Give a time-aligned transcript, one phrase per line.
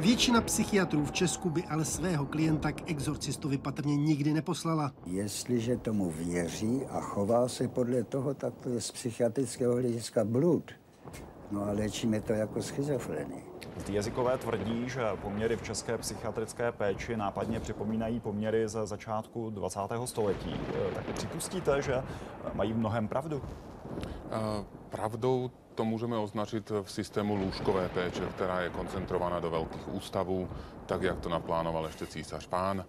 [0.00, 4.92] Většina psychiatrů v Česku by ale svého klienta k exorcistovi patrně nikdy neposlala.
[5.06, 10.70] Jestliže tomu věří a chová se podle toho, tak to je z psychiatrického hlediska blud.
[11.50, 13.44] No a léčíme to jako schizofrenii.
[13.86, 19.80] Ty jazykové tvrdí, že poměry v české psychiatrické péči nápadně připomínají poměry ze začátku 20.
[20.04, 20.54] století.
[20.94, 22.02] Tak připustíte, že
[22.54, 23.42] mají mnohem pravdu?
[24.90, 25.50] Pravdou
[25.80, 30.48] to můžeme označit v systému lůžkové péče, která je koncentrovaná do velkých ústavů,
[30.86, 32.84] tak jak to naplánoval ještě císař pán.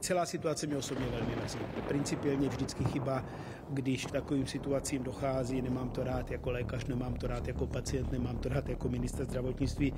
[0.00, 1.58] Celá situace mě osobně velmi mrzí.
[1.88, 3.24] Principiálně vždycky chyba,
[3.70, 8.12] když k takovým situacím dochází, nemám to rád jako lékař, nemám to rád jako pacient,
[8.12, 9.94] nemám to rád jako minister zdravotnictví.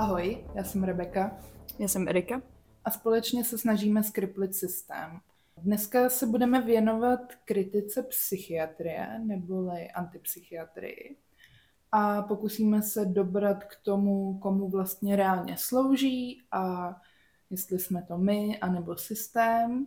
[0.00, 1.38] Ahoj, já jsem Rebeka.
[1.78, 2.42] Já jsem Erika.
[2.84, 5.20] A společně se snažíme skriplit systém.
[5.56, 11.16] Dneska se budeme věnovat kritice psychiatrie neboli antipsychiatrii
[11.92, 16.96] a pokusíme se dobrat k tomu, komu vlastně reálně slouží a
[17.50, 19.86] jestli jsme to my anebo systém.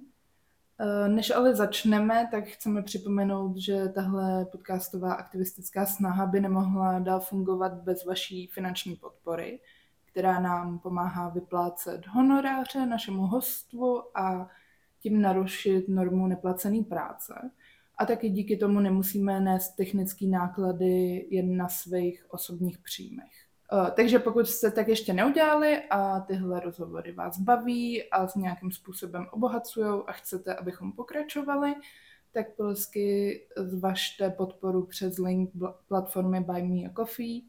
[0.79, 7.19] E, než ale začneme, tak chceme připomenout, že tahle podcastová aktivistická snaha by nemohla dál
[7.19, 9.59] fungovat bez vaší finanční podpory,
[10.13, 14.49] která nám pomáhá vyplácet honoráře našemu hostvu a
[14.99, 17.33] tím narušit normu neplacené práce.
[17.97, 23.31] A taky díky tomu nemusíme nést technické náklady jen na svých osobních příjmech.
[23.73, 28.71] Eh, takže pokud jste tak ještě neudělali a tyhle rozhovory vás baví a s nějakým
[28.71, 31.75] způsobem obohacují a chcete, abychom pokračovali,
[32.31, 35.51] tak polsky zvažte podporu přes link
[35.87, 37.41] platformy Buy Me a Coffee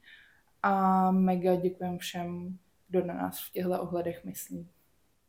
[0.65, 4.69] a mega děkujem všem, kdo na nás v těchto ohledech myslí.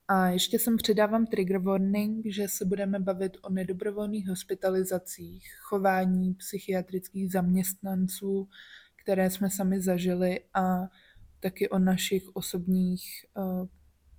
[0.07, 7.31] A ještě sem přidávám trigger warning, že se budeme bavit o nedobrovolných hospitalizacích, chování psychiatrických
[7.31, 8.49] zaměstnanců,
[8.95, 10.77] které jsme sami zažili a
[11.39, 13.03] taky o našich osobních
[13.37, 13.67] uh,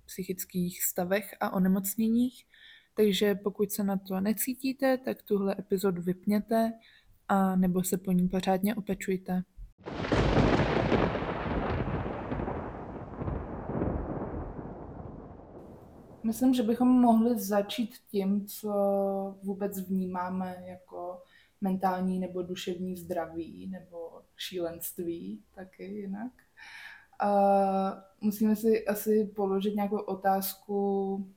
[0.05, 2.45] psychických stavech a onemocněních.
[2.93, 6.73] Takže pokud se na to necítíte, tak tuhle epizodu vypněte
[7.27, 9.43] a nebo se po ní pořádně opečujte.
[16.27, 18.71] Myslím, že bychom mohli začít tím, co
[19.43, 21.21] vůbec vnímáme jako
[21.61, 26.31] mentální nebo duševní zdraví nebo šílenství taky jinak.
[27.19, 27.29] A
[28.21, 31.27] musíme si asi položit nějakou otázku,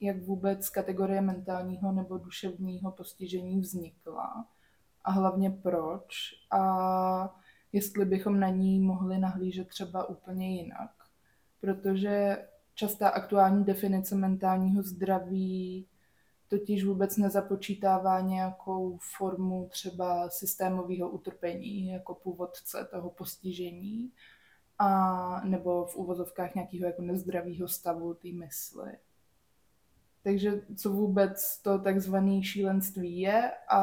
[0.00, 4.46] jak vůbec kategorie mentálního nebo duševního postižení vznikla
[5.04, 6.14] a hlavně proč
[6.50, 7.40] a
[7.72, 10.90] jestli bychom na ní mohli nahlížet třeba úplně jinak.
[11.60, 12.38] Protože
[12.76, 15.86] častá aktuální definice mentálního zdraví
[16.48, 24.12] totiž vůbec nezapočítává nějakou formu třeba systémového utrpení jako původce toho postižení
[24.78, 28.92] a nebo v úvozovkách nějakého jako nezdravého stavu té mysli.
[30.22, 33.80] Takže co vůbec to takzvané šílenství je a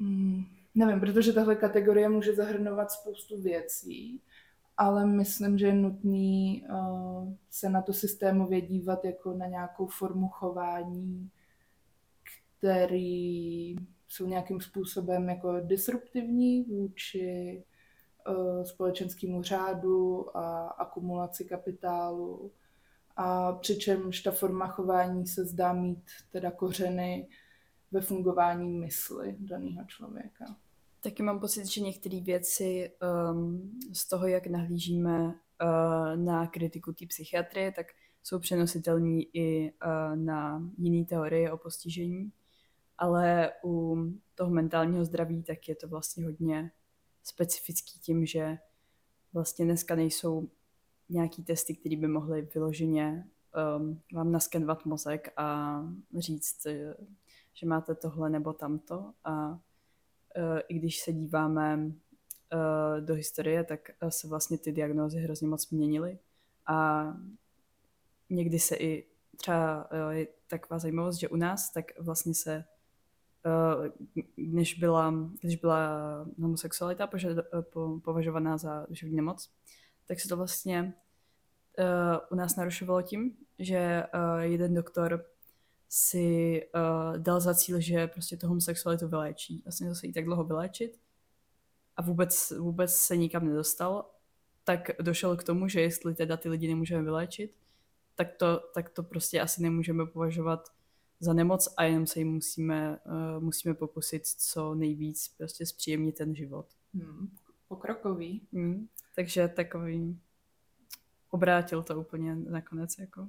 [0.00, 0.44] hmm,
[0.74, 4.22] nevím, protože tahle kategorie může zahrnovat spoustu věcí
[4.76, 10.28] ale myslím, že je nutný uh, se na to systémově dívat jako na nějakou formu
[10.28, 11.30] chování,
[12.58, 13.76] který
[14.08, 17.64] jsou nějakým způsobem jako disruptivní vůči
[18.28, 22.52] uh, společenskému řádu a akumulaci kapitálu.
[23.16, 27.28] A přičemž ta forma chování se zdá mít teda kořeny
[27.92, 30.44] ve fungování mysli daného člověka.
[31.02, 32.92] Taky mám pocit, že některé věci
[33.32, 37.86] um, z toho, jak nahlížíme uh, na kritiku té psychiatrie, tak
[38.22, 42.32] jsou přenositelné i uh, na jiné teorie o postižení.
[42.98, 43.96] Ale u
[44.34, 46.72] toho mentálního zdraví tak je to vlastně hodně
[47.22, 48.58] specifický tím, že
[49.32, 50.48] vlastně dneska nejsou
[51.08, 53.28] nějaký testy, které by mohly vyloženě
[53.78, 55.80] um, vám naskenovat mozek a
[56.18, 56.66] říct,
[57.52, 59.12] že máte tohle nebo tamto.
[59.24, 59.60] A
[60.68, 61.92] i když se díváme
[62.52, 66.18] eh, do historie, tak eh, se vlastně ty diagnózy hrozně moc měnily.
[66.66, 67.06] A
[68.30, 69.06] někdy se i
[69.36, 72.64] třeba je taková zajímavost, že u nás tak vlastně se
[74.36, 75.88] než byla, když byla
[76.38, 77.10] homosexualita
[78.04, 79.50] považovaná za duševní nemoc,
[80.06, 80.94] tak se to vlastně
[82.30, 84.04] u nás narušovalo tím, že
[84.40, 85.26] jeden doktor
[85.92, 89.62] si uh, dal za cíl, že prostě tu homosexualitu vyléčí.
[89.64, 91.00] Vlastně se jí tak dlouho vyléčit
[91.96, 94.10] a vůbec, vůbec se nikam nedostal,
[94.64, 97.54] tak došel k tomu, že jestli teda ty lidi nemůžeme vyléčit,
[98.14, 100.68] tak to, tak to prostě asi nemůžeme považovat
[101.20, 106.34] za nemoc a jenom se jim musíme, uh, musíme pokusit co nejvíc prostě zpříjemnit ten
[106.34, 106.66] život.
[106.94, 107.30] Hmm,
[107.68, 108.42] pokrokový.
[108.52, 110.20] Hmm, takže takový
[111.30, 113.28] obrátil to úplně nakonec jako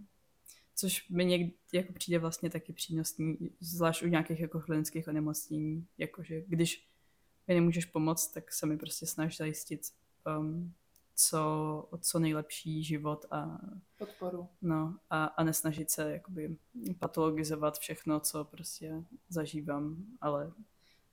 [0.82, 6.42] což mi někdy jako přijde vlastně taky přínosný, zvlášť u nějakých jako chronických onemocnění, jakože
[6.48, 6.88] když
[7.48, 9.82] mi nemůžeš pomoct, tak se mi prostě snaží zajistit
[10.40, 10.74] um,
[11.16, 13.60] co, co nejlepší život a
[13.98, 14.48] podporu.
[14.62, 16.58] No, a, a nesnažit se jakoby
[17.00, 20.52] patologizovat všechno, co prostě zažívám, ale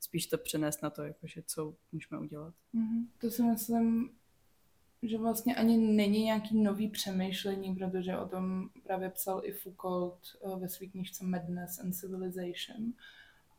[0.00, 2.54] spíš to přenést na to, jakože co můžeme udělat.
[2.74, 3.06] Mm-hmm.
[3.18, 4.17] To si myslím,
[5.02, 10.56] že vlastně ani není nějaký nový přemýšlení, protože o tom právě psal i Foucault eh,
[10.56, 12.92] ve své knižce Madness and Civilization,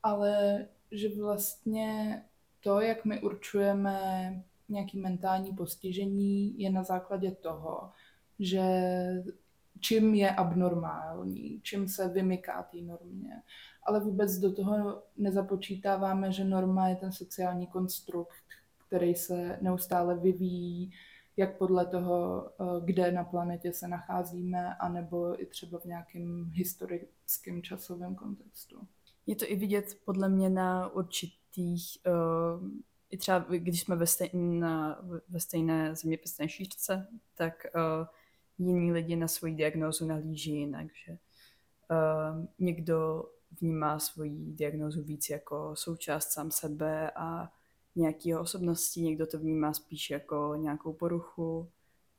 [0.03, 2.21] ale že vlastně
[2.63, 7.91] to, jak my určujeme nějaký mentální postižení, je na základě toho,
[8.39, 8.63] že
[9.79, 13.41] čím je abnormální, čím se vymyká té normě.
[13.83, 18.43] Ale vůbec do toho nezapočítáváme, že norma je ten sociální konstrukt,
[18.87, 20.91] který se neustále vyvíjí,
[21.39, 27.61] jak podle toho, eh, kde na planetě se nacházíme, anebo i třeba v nějakém historickém
[27.61, 28.87] časovém kontextu.
[29.27, 32.69] Je to i vidět podle mě na určitých, uh,
[33.09, 34.95] i třeba když jsme ve, stejné,
[35.29, 38.07] ve stejné zeměpisné šířce, tak uh,
[38.57, 41.17] jiní lidi na svoji diagnózu nahlíží jinak, že
[42.59, 43.25] někdo
[43.61, 47.51] vnímá svoji diagnózu víc jako součást sám sebe a
[47.95, 51.69] nějaké osobnosti, někdo to vnímá spíš jako nějakou poruchu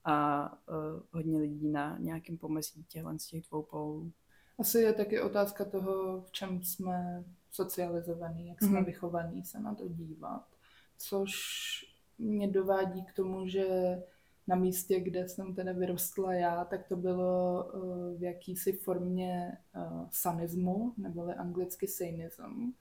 [0.04, 4.12] a uh, hodně lidí na nějakém pomezí těchto z těch dvou polů.
[4.58, 8.84] Asi je taky otázka toho, v čem jsme socializovaní, jak jsme mm-hmm.
[8.84, 10.46] vychovaní se na to dívat.
[10.98, 11.32] Což
[12.18, 13.66] mě dovádí k tomu, že
[14.46, 20.06] na místě, kde jsem teda vyrostla já, tak to bylo uh, v jakýsi formě uh,
[20.10, 22.72] sanismu, neboli anglicky sainism,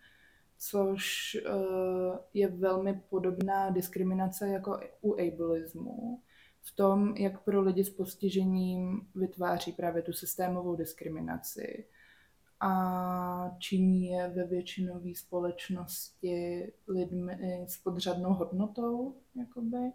[0.59, 6.21] což uh, je velmi podobná diskriminace jako u ableismu
[6.61, 11.85] v tom, jak pro lidi s postižením vytváří právě tu systémovou diskriminaci
[12.59, 19.15] a činí je ve většinové společnosti lidmi s podřadnou hodnotou.
[19.35, 19.91] Jakoby.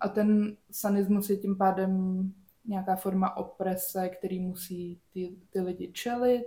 [0.00, 2.22] A ten sanismus je tím pádem
[2.64, 6.46] nějaká forma oprese, který musí ty, ty lidi čelit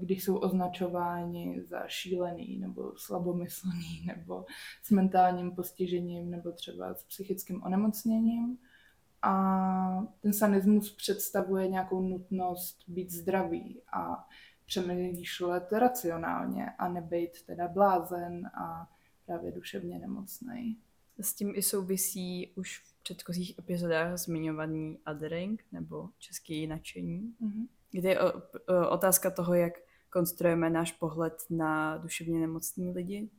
[0.00, 4.44] když jsou označováni za šílený nebo slabomyslný nebo
[4.82, 8.58] s mentálním postižením nebo třeba s psychickým onemocněním.
[9.22, 14.28] A ten sanismus představuje nějakou nutnost být zdravý a
[14.66, 18.90] přemýšlet racionálně a nebejt teda blázen a
[19.26, 20.78] právě duševně nemocný.
[21.20, 27.34] S tím i souvisí už v předchozích epizodách zmiňovaný othering nebo české nadšení.
[27.42, 28.20] Mm-hmm kde je
[28.88, 29.72] otázka toho, jak
[30.10, 33.30] konstruujeme náš pohled na duševně nemocní lidi,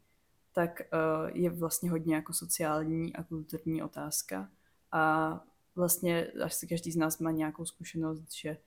[0.53, 0.85] tak e,
[1.33, 4.49] je vlastně hodně jako sociální a kulturní otázka.
[4.91, 5.43] A
[5.75, 8.57] vlastně až se každý z nás má nějakou zkušenost, že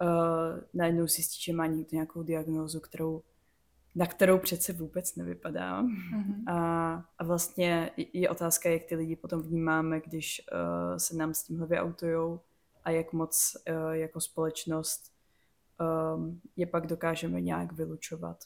[0.00, 3.22] uh, najednou zjistí, že má někdo nějakou diagnózu, kterou,
[3.94, 5.82] na kterou přece vůbec nevypadá.
[5.82, 6.52] Mm-hmm.
[6.52, 11.42] A, a vlastně je otázka, jak ty lidi potom vnímáme, když uh, se nám s
[11.42, 12.40] tímhle vyautujou
[12.84, 15.12] a jak moc uh, jako společnost
[16.16, 18.44] um, je pak dokážeme nějak vylučovat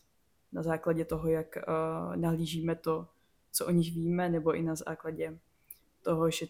[0.53, 3.09] na základě toho, jak uh, nahlížíme to,
[3.53, 5.39] co o nich víme, nebo i na základě
[6.03, 6.47] toho, že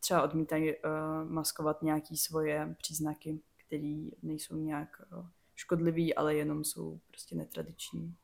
[0.00, 4.88] třeba odmítají uh, maskovat nějaké svoje příznaky, které nejsou nějak
[5.54, 8.14] škodlivý, ale jenom jsou prostě netradiční.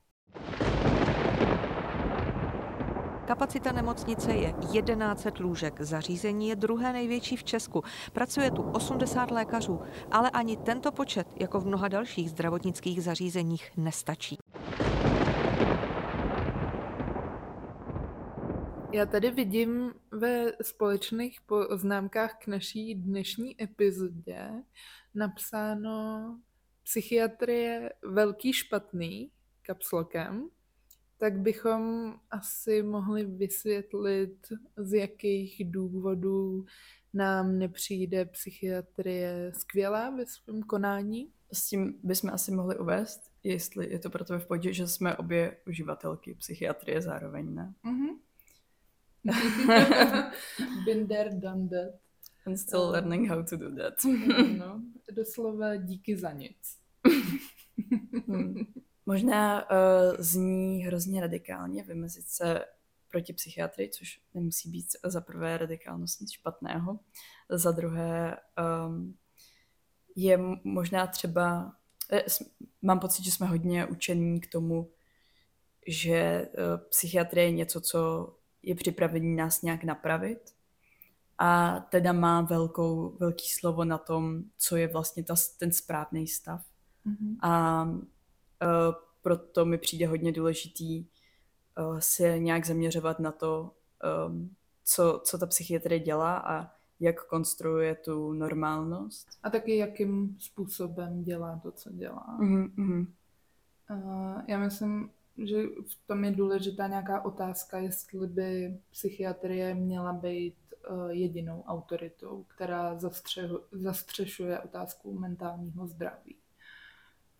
[3.27, 7.83] Kapacita nemocnice je 1100 lůžek, zařízení je druhé největší v Česku.
[8.13, 14.37] Pracuje tu 80 lékařů, ale ani tento počet, jako v mnoha dalších zdravotnických zařízeních, nestačí.
[18.93, 24.51] Já tady vidím ve společných poznámkách k naší dnešní epizodě
[25.15, 26.39] napsáno
[26.83, 29.31] psychiatrie velký špatný
[29.63, 30.49] kapslokem
[31.25, 36.67] tak bychom asi mohli vysvětlit, z jakých důvodů
[37.15, 41.31] nám nepřijde psychiatrie skvělá ve svém konání.
[41.53, 45.17] S tím bychom asi mohli uvést, jestli je to pro tebe v podě, že jsme
[45.17, 47.75] obě uživatelky psychiatrie zároveň, ne?
[47.85, 48.19] Mm-hmm.
[50.85, 52.01] Been there, done that.
[52.47, 53.95] And still learning how to do that.
[54.59, 56.79] no, doslova díky za nic.
[58.27, 58.84] hmm.
[59.07, 59.77] Možná uh,
[60.19, 62.65] zní hrozně radikálně vymezit se
[63.11, 66.99] proti psychiatrii, což nemusí být za prvé radikálnost nic špatného.
[67.51, 68.37] Za druhé
[68.87, 69.17] um,
[70.17, 71.73] je možná třeba,
[72.13, 72.25] eh,
[72.83, 74.91] mám pocit, že jsme hodně učení k tomu,
[75.87, 76.49] že
[76.89, 78.29] psychiatrie je něco, co
[78.63, 80.55] je připravený nás nějak napravit
[81.39, 86.65] a teda má velkou, velký slovo na tom, co je vlastně ta, ten správný stav.
[87.07, 87.37] Mm-hmm.
[87.43, 87.85] A
[89.23, 91.07] proto mi přijde hodně důležitý
[91.79, 93.71] uh, se nějak zaměřovat na to,
[94.27, 94.55] um,
[94.85, 99.29] co, co ta psychiatrie dělá a jak konstruuje tu normálnost.
[99.43, 102.39] A taky jakým způsobem dělá to, co dělá.
[102.41, 103.07] Mm-hmm.
[104.49, 105.11] Já myslím,
[105.45, 110.55] že v tom je důležitá nějaká otázka, jestli by psychiatrie měla být
[111.09, 116.37] jedinou autoritou, která zastřehu, zastřešuje otázku mentálního zdraví.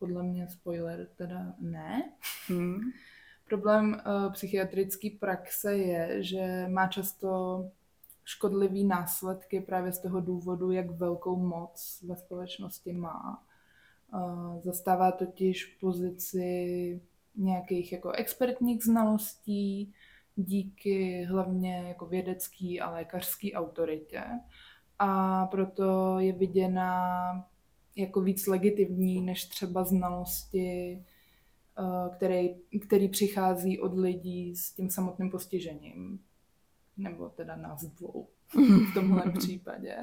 [0.05, 2.13] Podle mě spoiler teda ne.
[2.49, 2.81] Hmm.
[3.49, 7.61] Problém uh, psychiatrické praxe je, že má často
[8.25, 13.43] škodlivý následky právě z toho důvodu, jak velkou moc ve společnosti má.
[14.15, 17.01] Uh, zastává totiž pozici
[17.37, 19.93] nějakých jako expertních znalostí,
[20.37, 24.23] díky hlavně jako vědecký a lékařský autoritě.
[24.99, 27.49] A proto je viděna
[27.97, 31.03] jako víc legitimní než třeba znalosti,
[31.79, 32.55] eh, který,
[32.87, 36.21] který přichází od lidí s tím samotným postižením.
[36.97, 38.29] Nebo teda nás dvou
[38.91, 39.97] v tomhle případě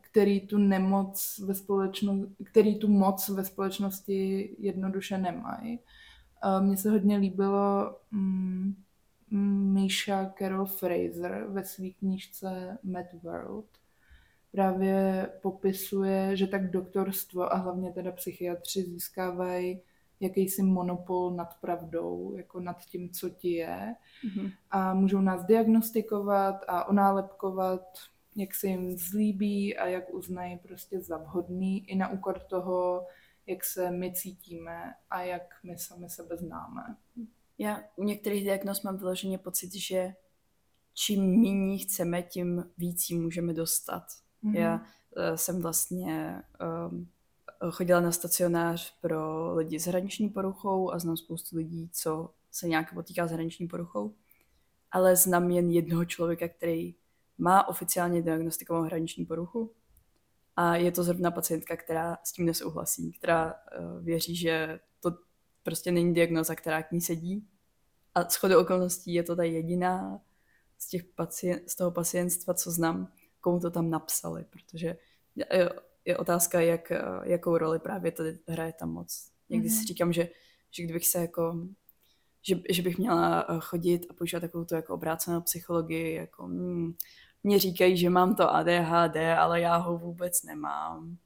[0.00, 5.80] který tu nemoc ve společnosti, který tu moc ve společnosti jednoduše nemají.
[6.60, 8.74] Mně se hodně líbilo mm,
[9.72, 13.79] Misha Carol Fraser ve své knížce Mad World.
[14.52, 19.80] Právě popisuje, že tak doktorstvo a hlavně teda psychiatři získávají
[20.20, 23.94] jakýsi monopol nad pravdou, jako nad tím, co ti je.
[24.24, 24.52] Mm-hmm.
[24.70, 27.82] A můžou nás diagnostikovat a onálepkovat
[28.36, 33.06] jak se jim zlíbí a jak uznají prostě za vhodný i na úkor toho,
[33.46, 36.96] jak se my cítíme a jak my sami sebe známe.
[37.58, 40.14] Já u některých diagnóz mám vyloženě pocit, že
[40.94, 44.04] čím méně chceme, tím víc můžeme dostat.
[44.44, 44.58] Mm-hmm.
[44.58, 46.42] Já uh, jsem vlastně
[46.90, 47.08] um,
[47.70, 52.94] chodila na stacionář pro lidi s hraniční poruchou a znám spoustu lidí, co se nějak
[52.94, 54.14] potýká s hraniční poruchou,
[54.90, 56.94] ale znám jen jednoho člověka, který
[57.38, 59.72] má oficiálně diagnostikovanou hraniční poruchu
[60.56, 65.12] a je to zrovna pacientka, která s tím nesouhlasí, která uh, věří, že to
[65.62, 67.46] prostě není diagnoza, která k ní sedí.
[68.14, 70.20] A shodou okolností je to ta jediná
[70.78, 74.96] z, těch pacient, z toho pacientstva, co znám, komu to tam napsali, protože
[75.36, 75.70] je,
[76.04, 76.92] je otázka, jak,
[77.22, 79.30] jakou roli právě tady hraje ta moc.
[79.48, 79.80] Někdy mm-hmm.
[79.80, 80.28] si říkám, že,
[80.70, 81.66] že kdybych se jako
[82.42, 86.94] že, že bych měla chodit a používat takovou tu jako obrácenou psychologii, jako hmm,
[87.42, 91.16] mě říkají, že mám to ADHD, ale já ho vůbec nemám.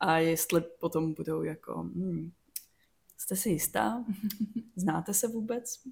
[0.00, 2.30] A jestli potom budou jako, hmm,
[3.20, 4.04] jste si jistá?
[4.76, 5.82] Znáte se vůbec?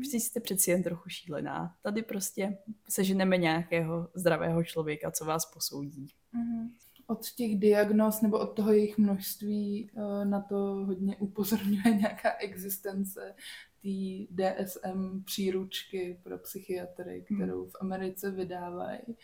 [0.00, 1.74] Vždyť jste přeci jen trochu šílená.
[1.82, 6.08] Tady prostě seženeme nějakého zdravého člověka, co vás posoudí.
[6.34, 6.70] Mm-hmm.
[7.06, 13.34] Od těch diagnóz nebo od toho jejich množství eh, na to hodně upozorňuje nějaká existence
[13.82, 17.38] té DSM příručky pro psychiatry, hmm.
[17.38, 19.16] kterou v Americe vydávají.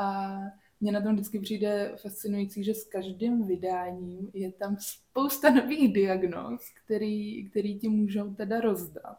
[0.00, 0.38] A
[0.80, 6.60] mně na tom vždycky přijde fascinující, že s každým vydáním je tam spousta nových diagnóz,
[6.84, 9.18] který, který ti můžou teda rozdat.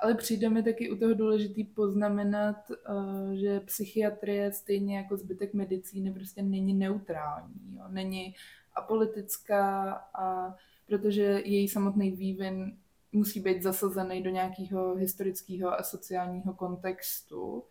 [0.00, 6.12] Ale přijde mi taky u toho důležitý poznamenat, eh, že psychiatrie stejně jako zbytek medicíny
[6.12, 7.76] prostě není neutrální.
[7.76, 7.84] Jo?
[7.88, 8.34] Není
[8.74, 10.54] apolitická a
[10.86, 12.76] protože její samotný vývin
[13.12, 17.64] musí být zasazený do nějakého historického a sociálního kontextu,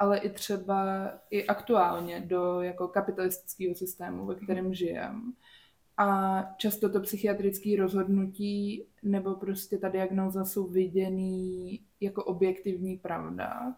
[0.00, 4.74] ale i třeba i aktuálně do jako kapitalistického systému, ve kterém mhm.
[4.74, 5.20] žijeme.
[5.96, 13.74] A často to psychiatrické rozhodnutí nebo prostě ta diagnóza jsou viděný jako objektivní pravda,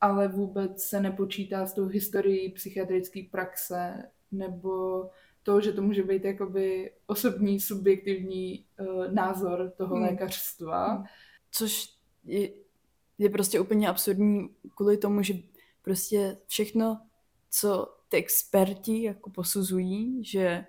[0.00, 5.04] ale vůbec se nepočítá s tou historií psychiatrické praxe nebo
[5.42, 10.04] to, že to může být jakoby osobní, subjektivní uh, názor toho hmm.
[10.04, 10.94] lékařstva.
[10.94, 11.04] Hmm.
[11.50, 12.48] Což je,
[13.18, 15.34] je prostě úplně absurdní kvůli tomu, že
[15.82, 17.00] prostě všechno,
[17.50, 20.66] co ty experti jako posuzují, že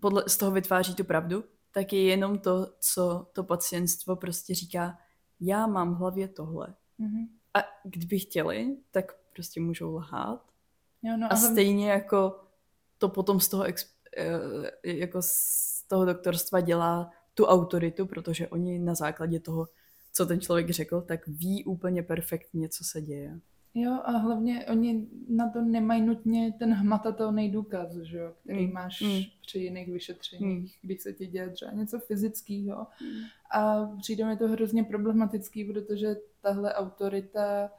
[0.00, 4.98] podle, z toho vytváří tu pravdu, tak je jenom to, co to pacientstvo prostě říká,
[5.40, 6.74] já mám v hlavě tohle.
[7.00, 7.28] Mm-hmm.
[7.54, 10.52] A kdyby chtěli, tak prostě můžou lhát.
[11.02, 11.50] Jo, no, a ale...
[11.50, 12.40] stejně jako
[12.98, 13.64] to potom z toho,
[14.16, 19.68] eh, jako z toho doktorstva dělá tu autoritu, protože oni na základě toho,
[20.12, 23.40] co ten člověk řekl, tak ví úplně perfektně, co se děje.
[23.74, 28.72] Jo, a hlavně oni na to nemají nutně ten hmatatelný důkaz, že jo, který Mm,
[28.72, 29.22] máš mm.
[29.40, 32.86] při jiných vyšetřeních, když se ti děje třeba něco fyzického.
[33.02, 33.20] Mm.
[33.50, 37.70] A přijde mi to hrozně problematický, protože tahle autorita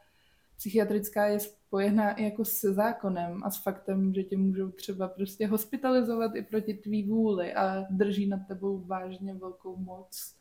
[0.57, 5.47] psychiatrická je spojená i jako se zákonem a s faktem, že tě můžou třeba prostě
[5.47, 10.35] hospitalizovat i proti tvý vůli a drží nad tebou vážně velkou moc,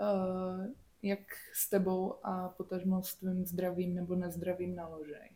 [0.00, 0.68] eh,
[1.02, 1.20] jak
[1.54, 5.30] s tebou a potažmo s tvým zdravím nebo nezdravím naložej.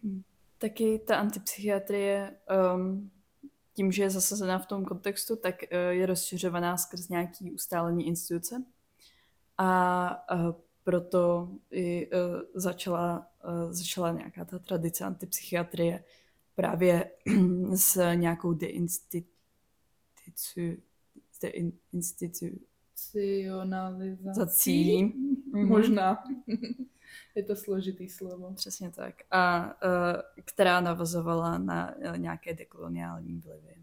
[0.58, 2.36] Taky ta antipsychiatrie,
[2.74, 3.10] um,
[3.72, 8.64] tím, že je zasazená v tom kontextu, tak uh, je rozšiřovaná skrz nějaký ustálený instituce.
[9.58, 10.52] A uh,
[10.84, 16.04] proto i uh, začala, uh, začala nějaká ta tradice antipsychiatrie
[16.54, 17.10] právě
[17.74, 19.26] s nějakou deinstitucí,
[21.42, 22.46] deinstitu,
[22.94, 24.34] Racionalizací.
[24.34, 25.04] Zací.
[25.04, 25.68] Mhm.
[25.68, 26.24] Možná.
[27.34, 28.52] je to složitý slovo.
[28.54, 29.14] Přesně tak.
[29.30, 29.72] A uh,
[30.44, 33.74] která navazovala na uh, nějaké dekoloniální vlivy.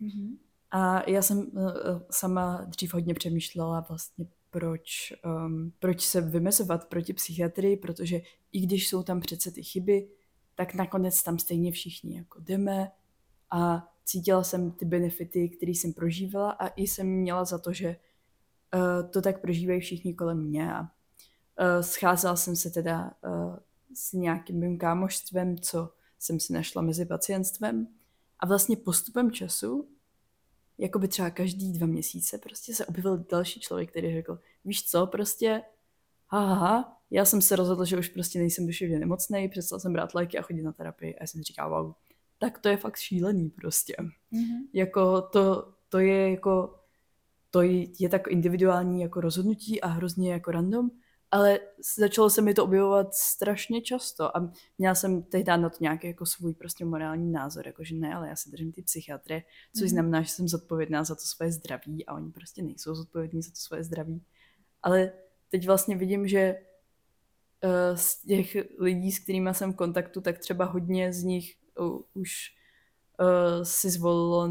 [0.00, 0.38] Mhm.
[0.70, 1.46] A já jsem uh,
[2.10, 5.12] sama dřív hodně přemýšlela vlastně, proč,
[5.46, 8.20] um, proč se vymezovat proti psychiatrii, protože
[8.52, 10.08] i když jsou tam přece ty chyby,
[10.54, 12.90] tak nakonec tam stejně všichni jako jdeme
[13.50, 17.96] a cítila jsem ty benefity, které jsem prožívala a i jsem měla za to, že
[18.74, 20.86] uh, to tak prožívají všichni kolem mě a uh,
[21.80, 23.56] scházela jsem se teda uh,
[23.94, 27.88] s nějakým mým kámošstvem, co jsem si našla mezi pacientstvem
[28.38, 29.88] a vlastně postupem času
[30.78, 35.06] jako by třeba každý dva měsíce prostě se objevil další člověk, který řekl, víš co,
[35.06, 35.62] prostě,
[36.28, 40.38] haha, já jsem se rozhodl, že už prostě nejsem duševně nemocný, přestal jsem brát léky
[40.38, 41.92] a chodit na terapii a já jsem si říkal, wow,
[42.38, 43.96] tak to je fakt šílený prostě.
[44.30, 44.68] Mhm.
[44.72, 46.81] Jako to, to je jako,
[47.52, 50.90] to je, tak individuální jako rozhodnutí a hrozně jako random,
[51.30, 51.60] ale
[51.98, 56.26] začalo se mi to objevovat strašně často a měla jsem tehdy na to nějaký jako
[56.26, 59.44] svůj prostě morální názor, jako že ne, ale já se držím ty psychiatry,
[59.76, 59.88] což Mhm.
[59.90, 63.56] znamená, že jsem zodpovědná za to svoje zdraví a oni prostě nejsou zodpovědní za to
[63.56, 64.22] svoje zdraví.
[64.82, 65.12] Ale
[65.48, 66.54] teď vlastně vidím, že
[67.64, 72.00] uh, z těch lidí, s kterými jsem v kontaktu, tak třeba hodně z nich uh,
[72.14, 72.32] už
[73.20, 74.50] uh, si zvolilo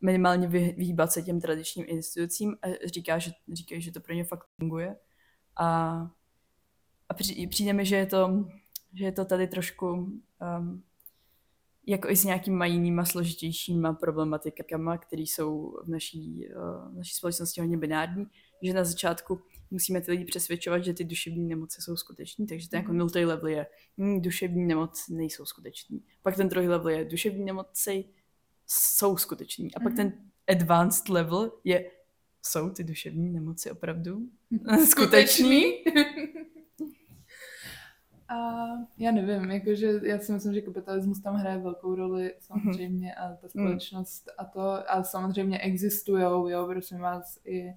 [0.00, 4.24] minimálně vy, vyhýbat se těm tradičním institucím a říká, že, říkají, že to pro ně
[4.24, 4.96] fakt funguje.
[5.60, 5.66] A,
[7.08, 8.44] a při, přijde mi, že je to,
[8.94, 10.82] že je to tady trošku um,
[11.86, 17.60] jako i s nějakýma jinýma složitějšíma problematikama, které jsou v naší, uh, v naší společnosti
[17.60, 18.26] hodně binární,
[18.62, 22.78] že na začátku musíme ty lidi přesvědčovat, že ty duševní nemoci jsou skuteční, takže ten
[22.78, 22.98] jako Mhm.
[22.98, 23.66] nultý level je
[23.98, 26.04] hm, duševní nemoci nejsou skuteční.
[26.22, 28.04] Pak ten druhý level je duševní nemoci
[28.70, 29.74] jsou skuteční.
[29.74, 29.96] A pak Mhm.
[29.96, 30.12] ten
[30.48, 31.90] advanced level je
[32.46, 34.20] jsou ty duševní nemoci opravdu
[34.90, 35.62] Skutečný?
[38.30, 38.66] A
[38.98, 43.48] já nevím, jakože já si myslím, že kapitalismus tam hraje velkou roli samozřejmě a ta
[43.48, 47.74] společnost a to a samozřejmě existují, jo, prosím vás, i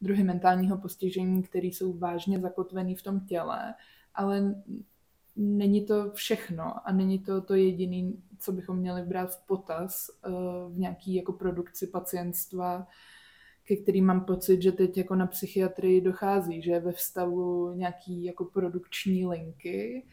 [0.00, 3.74] druhy mentálního postižení, které jsou vážně zakotvený v tom těle,
[4.14, 4.54] ale
[5.36, 10.72] není to všechno a není to to jediné, co bychom měli brát v potaz uh,
[10.72, 12.86] v nějaký jako produkci pacientstva,
[13.64, 18.44] ke kterým mám pocit, že teď jako na psychiatrii dochází, že ve vstavu nějaký jako
[18.44, 20.06] produkční linky,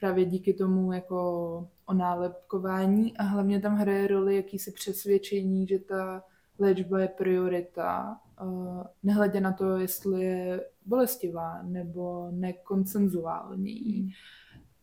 [0.00, 6.24] právě díky tomu jako onálepkování a hlavně tam hraje roli jakýsi přesvědčení, že ta
[6.58, 14.12] léčba je priorita, uh, nehledě na to, jestli je bolestivá nebo nekonsenzuální.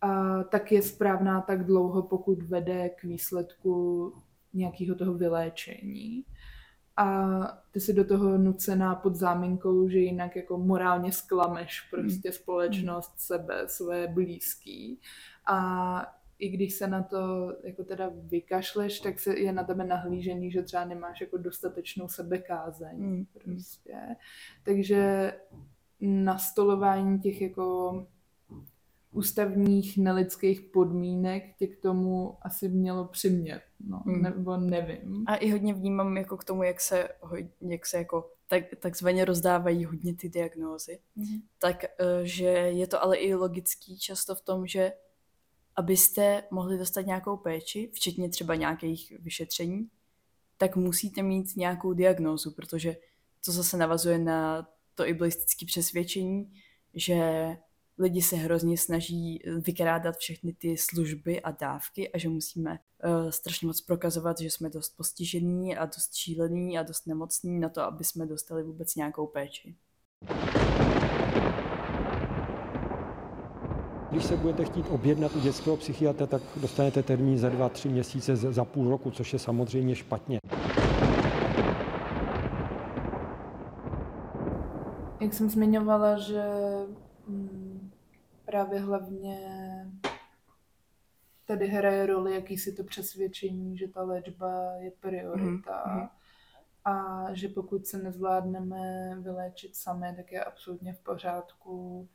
[0.02, 4.14] A tak je správná tak dlouho, pokud vede k výsledku
[4.54, 6.26] nějakého toho vyléčení
[6.98, 7.28] a
[7.72, 13.64] ty si do toho nucená pod záminkou, že jinak jako morálně sklameš prostě společnost, sebe,
[13.68, 15.00] své blízký.
[15.46, 20.52] A i když se na to jako teda vykašleš, tak se je na tebe nahlížený,
[20.52, 23.26] že třeba nemáš jako dostatečnou sebekázeň Mm.
[23.34, 23.96] prostě.
[24.64, 25.34] Takže
[26.02, 28.08] nastolování těch jako
[29.12, 34.22] ústavních nelidských podmínek tě k tomu asi mělo přimět, no, Mm.
[34.22, 35.24] nebo nevím.
[35.28, 37.10] A i hodně vnímám jako k tomu, jak se,
[37.62, 41.00] jak se jako tak, takzvaně rozdávají hodně ty diagnózy.
[41.15, 41.41] Mhm.
[41.60, 41.89] Tak, eh,
[42.24, 44.93] že je to ale i logický často v tom, že
[45.76, 49.89] abyste mohli dostat nějakou péči, včetně třeba nějakých vyšetření,
[50.58, 52.95] tak musíte mít nějakou diagnózu, protože
[53.45, 56.54] to zase navazuje na to iblistické přesvědčení,
[56.93, 57.50] že
[58.00, 63.68] lidi se hrozně snaží vykrádat všechny ty služby a dávky a že musíme uh, strašně
[63.68, 68.04] moc prokazovat, že jsme dost postižení a dost šílení a dost nemocní na to, aby
[68.04, 69.76] jsme dostali vůbec nějakou péči.
[74.12, 78.36] Když se budete chtít objednat u dětského psychiatra, tak dostanete termín za dva, tři měsíce,
[78.36, 80.40] za půl roku, což je samozřejmě špatně.
[85.22, 86.44] Jak jsem zmiňovala, že
[87.28, 87.69] mm,
[88.50, 89.38] právě hlavně
[91.46, 96.10] tady hraje roli jakýsi to přesvědčení, že ta léčba je priorita mm-hmm.
[96.86, 102.08] a že pokud se nezvládneme vyléčit sami, tak je absolutně v pořádku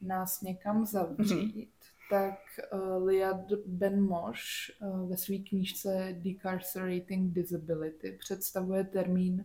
[0.00, 1.70] nás někam zavřít.
[1.70, 2.10] Mm-hmm.
[2.10, 2.38] Tak
[2.72, 4.42] uh, Liad Ben Mosh
[4.80, 9.44] uh, ve své knížce Decarcerating Disability představuje termín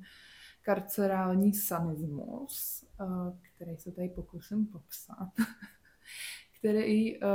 [0.61, 5.29] karcerální sanismus, uh, který se tady pokusím popsat,
[6.59, 7.29] který uh,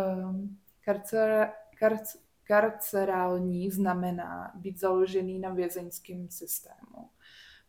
[0.84, 7.10] karcer, karc, karcerální znamená být založený na vězeňském systému.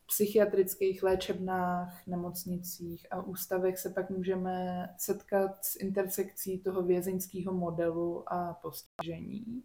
[0.03, 8.33] V psychiatrických léčebnách, nemocnicích a ústavech se pak můžeme setkat s intersekcí toho vězeňského modelu
[8.33, 9.63] a postižení.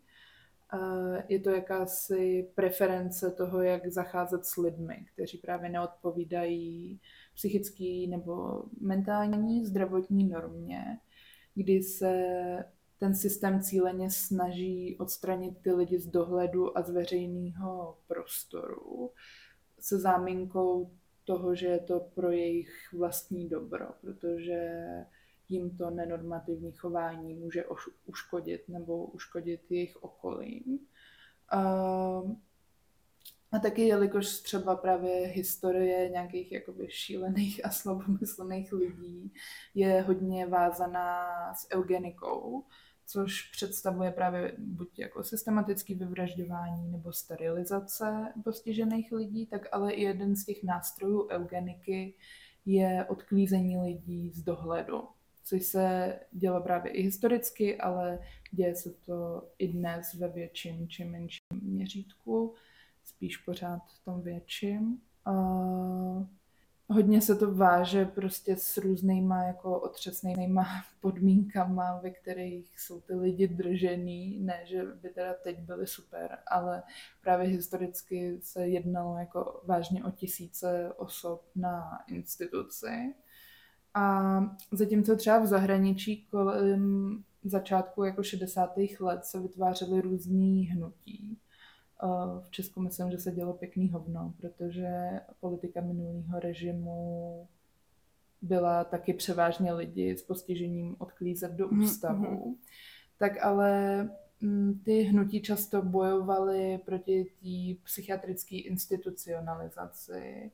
[1.28, 7.00] Je to jakási preference toho, jak zacházet s lidmi, kteří právě neodpovídají
[7.34, 10.98] psychický nebo mentální zdravotní normě,
[11.54, 12.34] kdy se
[12.98, 19.10] ten systém cíleně snaží odstranit ty lidi z dohledu a z veřejného prostoru
[19.80, 20.90] se záminkou
[21.24, 24.72] toho, že je to pro jejich vlastní dobro, protože
[25.48, 27.64] jim to nenormativní chování může
[28.06, 30.78] uškodit nebo uškodit jejich okolím.
[33.52, 39.32] A taky jelikož třeba právě historie nějakých jakoby šílených a slabomyslných lidí
[39.74, 42.64] je hodně vázaná s eugenikou,
[43.06, 50.36] což představuje právě buď jako systematické vyvražďování nebo sterilizace postižených lidí, tak ale i jeden
[50.36, 52.14] z těch nástrojů eugeniky
[52.66, 55.08] je odklízení lidí z dohledu,
[55.44, 58.18] což se dělo právě i historicky, ale
[58.52, 62.54] děje se to i dnes ve větším či menším měřítku,
[63.04, 65.00] spíš pořád v tom větším.
[66.88, 70.66] Hodně se to váže prostě s různýma jako otřesnýma
[71.00, 74.38] podmínkama, ve kterých jsou ty lidi držený.
[74.40, 76.82] Ne, že by teda teď byly super, ale
[77.20, 83.14] právě historicky se jednalo jako vážně o tisíce osob na instituci.
[83.94, 84.40] A
[84.72, 88.70] zatímco třeba v zahraničí kolem začátku jako 60.
[89.00, 91.38] let se vytvářely různý hnutí,
[92.40, 97.48] v Česku myslím, že se dělo pěkný hovno, protože politika minulého režimu
[98.42, 102.24] byla taky převážně lidi s postižením odklízet do mhm, ústavu.
[102.24, 102.56] Mm-hmm.
[103.18, 104.02] Tak ale
[104.40, 110.50] mm, ty hnutí často bojovaly proti té psychiatrické institucionalizaci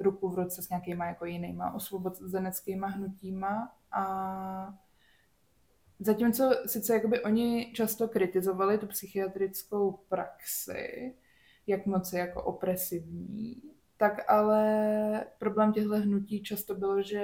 [0.00, 4.78] ruku v ruce s nějakýma jako jinýma osvobozeneckýma hnutíma a
[6.00, 11.14] Zatímco sice jakoby oni často kritizovali tu psychiatrickou praxi,
[11.66, 13.62] jak moc je jako opresivní,
[13.96, 17.22] tak ale problém těchto hnutí často bylo, že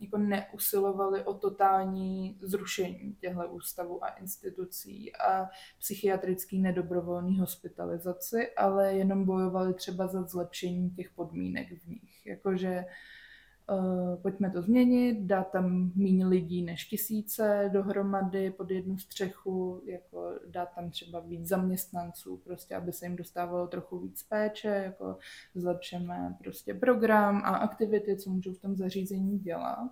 [0.00, 9.24] jako neusilovali o totální zrušení těchto ústavů a institucí a psychiatrický nedobrovolný hospitalizaci, ale jenom
[9.24, 12.26] bojovali třeba za zlepšení těch podmínek v nich.
[12.26, 12.84] Jakože
[13.70, 20.34] uh, pojďme to změnit, dát tam méně lidí než tisíce dohromady pod jednu střechu, jako
[20.46, 25.18] dát tam třeba víc zaměstnanců, prostě aby se jim dostávalo trochu víc péče, jako
[25.54, 29.90] zlepšeme prostě program a aktivity, co můžou v tom zařízení dělat.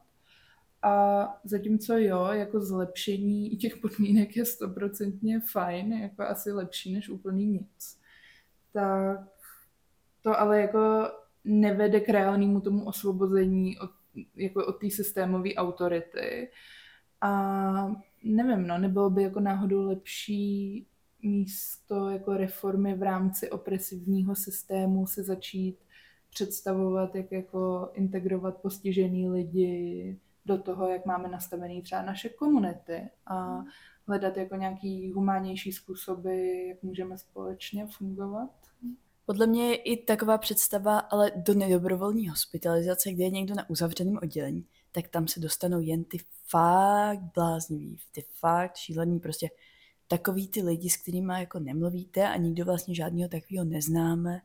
[0.82, 7.46] A zatímco jo, jako zlepšení těch podmínek je stoprocentně fajn, jako asi lepší než úplný
[7.46, 7.98] nic.
[8.72, 9.28] Tak
[10.22, 11.10] to ale jako
[11.48, 13.90] nevede k reálnému tomu osvobození od,
[14.36, 16.50] jako od té systémové autority.
[17.20, 17.30] A
[18.24, 20.86] nevím, no, nebylo by jako náhodou lepší
[21.22, 25.78] místo jako reformy v rámci opresivního systému se začít
[26.30, 33.64] představovat, jak jako integrovat postižený lidi do toho, jak máme nastavený třeba naše komunity a
[34.06, 38.50] hledat jako nějaký humánnější způsoby, jak můžeme společně fungovat.
[39.28, 44.18] Podle mě je i taková představa, ale do nedobrovolní hospitalizace, kde je někdo na uzavřeném
[44.22, 49.50] oddělení, tak tam se dostanou jen ty fakt bláznivý, ty fakt šílený, prostě
[50.06, 54.40] takový ty lidi, s kterými jako nemluvíte a nikdo vlastně žádného takového neznáme.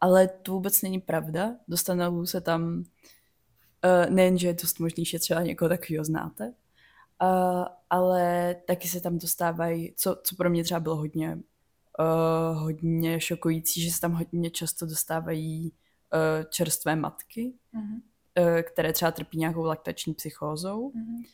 [0.00, 1.56] Ale to vůbec není pravda.
[1.68, 7.64] Dostanou se tam, uh, nejen, že je dost možný, že třeba někoho takového znáte, uh,
[7.90, 11.38] ale taky se tam dostávají, co, co pro mě třeba bylo hodně
[11.98, 18.00] uh, hodně šokující, že se tam hodně často dostávají uh, čerstvé matky, uh-huh.
[18.54, 20.90] uh, které třeba trpí nějakou laktační psychózou.
[20.90, 21.24] Uh-huh.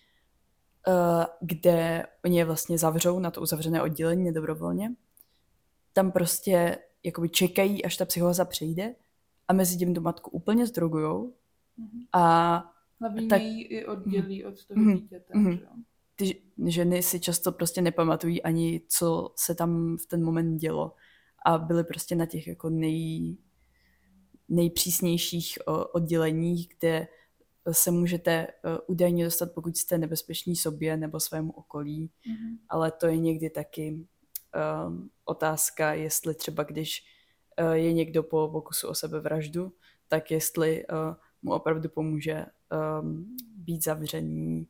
[1.41, 4.93] kde oni je vlastně zavřou na to uzavřené oddělení nedobrovolně.
[5.93, 8.95] Tam prostě jakoby čekají, až ta psychoza přejde
[9.49, 11.35] a mezi tím tu matku úplně zdrogujou
[11.77, 12.01] Mhm.
[12.13, 14.97] a Hlavně tak- ji i oddělí od toho Mhm.
[14.97, 15.33] dítěte.
[15.39, 15.53] Mhm.
[15.57, 15.71] že jo?
[16.21, 20.95] Ty ženy si často prostě nepamatují ani, co se tam v ten moment dělo.
[21.47, 23.37] A byly prostě na těch jako nej,
[24.49, 25.59] nejpřísnějších
[25.93, 27.09] odděleních, kde
[27.73, 28.47] se můžete
[28.87, 32.11] údajně dostat, pokud jste nebezpeční sobě nebo svému okolí.
[32.27, 32.59] Mhm.
[32.69, 34.07] Ale to je někdy taky
[34.87, 37.03] um, otázka, jestli třeba když
[37.63, 39.73] uh, je někdo po pokusu o sebevraždu,
[40.09, 42.47] tak jestli uh, mu opravdu pomůže
[43.03, 44.69] um, být zavřený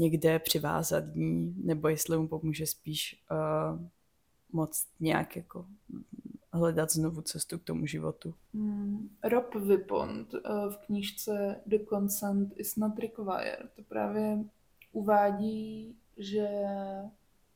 [0.00, 3.80] někde přivázaný, nebo jestli mu pomůže spíš uh,
[4.52, 5.66] moc nějak jako
[6.52, 8.34] hledat znovu cestu k tomu životu.
[8.52, 14.38] Mm, Rob Vipont eh, v knížce The Consent is not required to právě
[14.92, 16.48] uvádí, že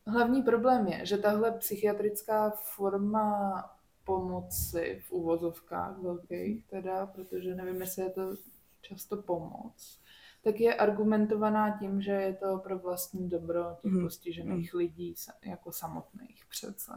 [0.07, 3.65] hlavní problém je, že tahle psychiatrická forma
[4.05, 8.35] pomoci v uvozovkách velkých, teda, protože nevím, jestli je to
[8.81, 10.01] často pomoc,
[10.45, 14.03] tak je argumentovaná tím, že je to pro vlastní dobro těch Mhm.
[14.05, 16.93] postižených lidí sa- jako samotných přece.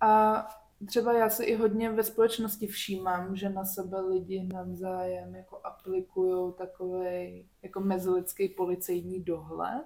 [0.00, 0.44] A
[0.86, 6.52] třeba já si i hodně ve společnosti všímám, že na sebe lidi navzájem jako aplikují
[6.58, 9.84] takový jako mezilidský policejní dohled.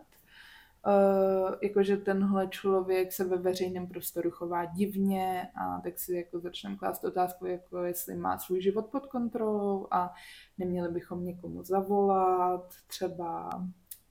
[0.87, 6.77] Uh, jakože tenhle člověk se ve veřejném prostoru chová divně a tak si jako začneme
[6.77, 10.15] klást otázku, jako jestli má svůj život pod kontrolou a
[10.59, 13.51] neměli bychom někomu zavolat, třeba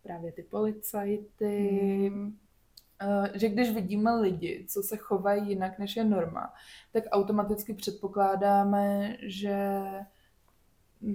[0.03, 2.37] právě ty policajty, Mm.
[3.01, 6.53] Eh, že když vidíme lidi, co se chovají jinak, než je norma,
[6.91, 9.81] tak automaticky předpokládáme, že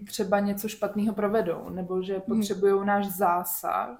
[0.06, 3.98] třeba něco špatného provedou, nebo že potřebují náš zásah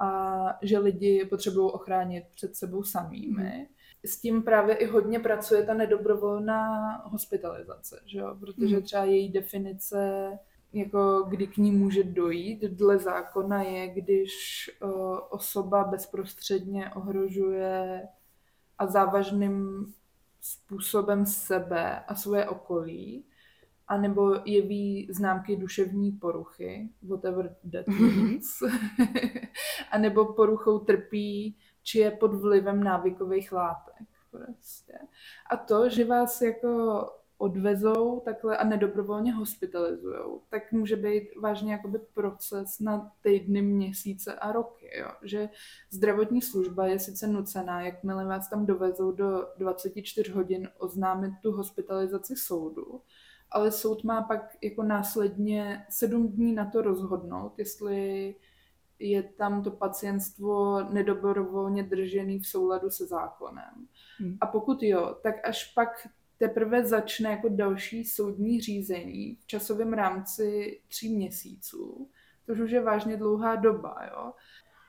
[0.00, 3.68] a že lidi potřebují ochránit před sebou samými.
[4.04, 8.36] S tím právě i hodně pracuje ta nedobrovolná hospitalizace, že jo?
[8.40, 8.82] protože Mhm.
[8.82, 10.38] třeba její definice
[10.72, 14.30] jako kdy k ní může dojít dle zákona je, když
[14.82, 18.08] uh, osoba bezprostředně ohrožuje
[18.78, 19.86] a závažným
[20.40, 23.24] způsobem sebe a svoje okolí,
[23.90, 28.46] anebo jeví známky duševní poruchy, whatever that means,
[29.90, 34.06] anebo poruchou trpí, či je pod vlivem návykových látek.
[34.30, 34.98] Prostě.
[35.50, 37.04] A to, že vás jako
[37.38, 44.52] odvezou takhle a nedobrovolně hospitalizujou, tak může být vážně jakoby proces na týdny, měsíce a
[44.52, 44.90] roky.
[44.98, 45.08] Jo?
[45.22, 45.48] Že
[45.90, 52.36] zdravotní služba je sice nucená, jakmile vás tam dovezou do 24 hodin oznámit tu hospitalizaci
[52.36, 53.02] soudu,
[53.50, 58.34] ale soud má pak jako následně 7 dní na to rozhodnout, jestli
[58.98, 63.88] je tam to pacientstvo nedobrovolně držený v souladu se zákonem.
[64.18, 64.36] Hmm.
[64.40, 66.08] A pokud jo, tak až pak
[66.38, 72.08] teprve začne jako další soudní řízení v časovém rámci tří měsíců,
[72.46, 73.96] což už je vážně dlouhá doba.
[74.10, 74.32] Jo?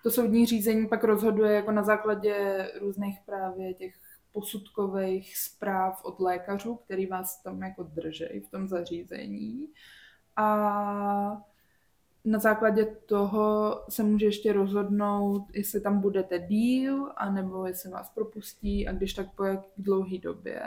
[0.03, 3.95] To soudní řízení pak rozhoduje jako na základě různých právě těch
[4.31, 9.67] posudkových zpráv od lékařů, který vás tam jako držejí v tom zařízení.
[10.35, 11.41] A
[12.25, 18.87] na základě toho se může ještě rozhodnout, jestli tam budete díl, anebo jestli vás propustí
[18.87, 20.61] a když tak po jak dlouhý době.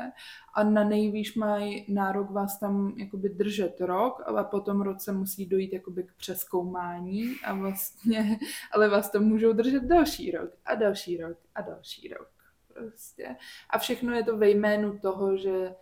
[0.54, 5.46] A na nejvýš mají nárok vás tam jakoby držet rok a po tom roce musí
[5.46, 8.38] dojít jakoby k přeskoumání a vlastně,
[8.72, 12.28] ale vás tam můžou držet další rok a další rok a další rok.
[12.74, 13.36] Prostě.
[13.70, 15.74] A všechno je to ve jménu toho, že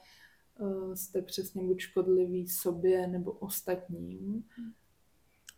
[0.59, 4.44] uh, jste přesně buď škodliví sobě nebo ostatním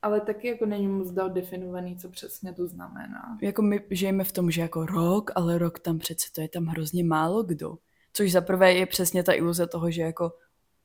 [0.04, 3.38] ale taky jako není moc dal definovaný, co přesně to znamená.
[3.42, 6.66] Jako my žijeme v tom, že jako rok, ale rok tam přece to je tam
[6.66, 7.78] hrozně málo kdo.
[8.12, 10.32] Což za prvé je přesně ta iluze toho, že jako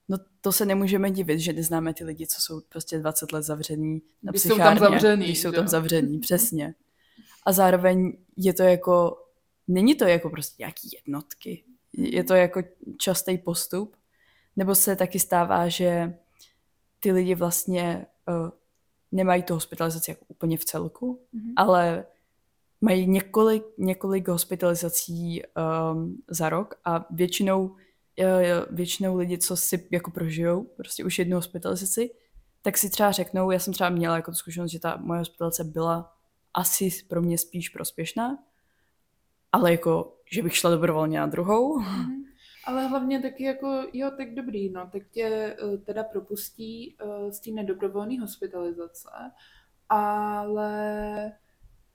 [0.09, 4.01] no to se nemůžeme divit, že neznáme ty lidi, co jsou prostě 20 let zavřený
[4.23, 5.69] na Když jsou tam zavřený, Když jsou tam jo?
[5.69, 6.75] zavřený, přesně.
[7.45, 9.17] A zároveň je to jako,
[9.69, 11.63] není to jako prostě nějaký jednotky.
[11.93, 12.61] Je to jako
[12.97, 13.95] častý postup.
[14.55, 16.17] Nebo se taky stává, že
[16.99, 18.49] ty lidi vlastně uh,
[19.11, 21.53] nemají tu hospitalizaci jako úplně v celku, Mhm.
[21.55, 22.05] ale
[22.81, 27.75] mají několik, několik hospitalizací um, za rok a většinou, uh,
[28.69, 32.11] většinou lidi, co si jako prožijou prostě už jednu hospitalizaci,
[32.61, 35.63] tak si třeba řeknou, já jsem třeba měla jako tu zkušenost, že ta moje hospitalizace
[35.63, 36.13] byla
[36.53, 38.37] asi pro mě spíš prospěšná,
[39.51, 41.79] ale jako, že bych šla dobrovolně na druhou.
[41.79, 42.23] Mhm.
[42.65, 47.39] Ale hlavně taky jako, jo, tak dobrý, no, tak tě eh, teda propustí uh, z
[47.39, 49.09] té nedobrovolné hospitalizace,
[49.89, 51.31] ale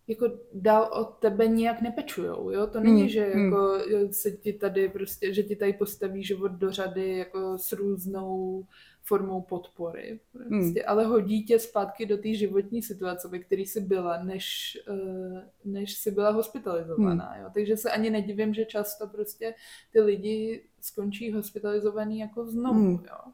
[0.07, 2.67] jako dál od tebe nijak nepečujou, jo?
[2.67, 3.45] To není, Hmm, že hmm.
[3.45, 3.79] jako
[4.11, 8.65] se ti tady prostě, že ti tady postaví život do řady jako s různou
[9.07, 10.75] formou podpory, prostě, Hmm.
[10.87, 15.95] ale hodí tě zpátky do té životní situace, ve které jsi byla, než, eh, než
[15.99, 17.43] jsi byla hospitalizovaná, Hmm.
[17.43, 17.51] jo?
[17.55, 19.55] Takže se ani nedivím, že často prostě
[19.93, 23.05] ty lidi skončí hospitalizovaný jako znovu, Hmm.
[23.05, 23.33] jo?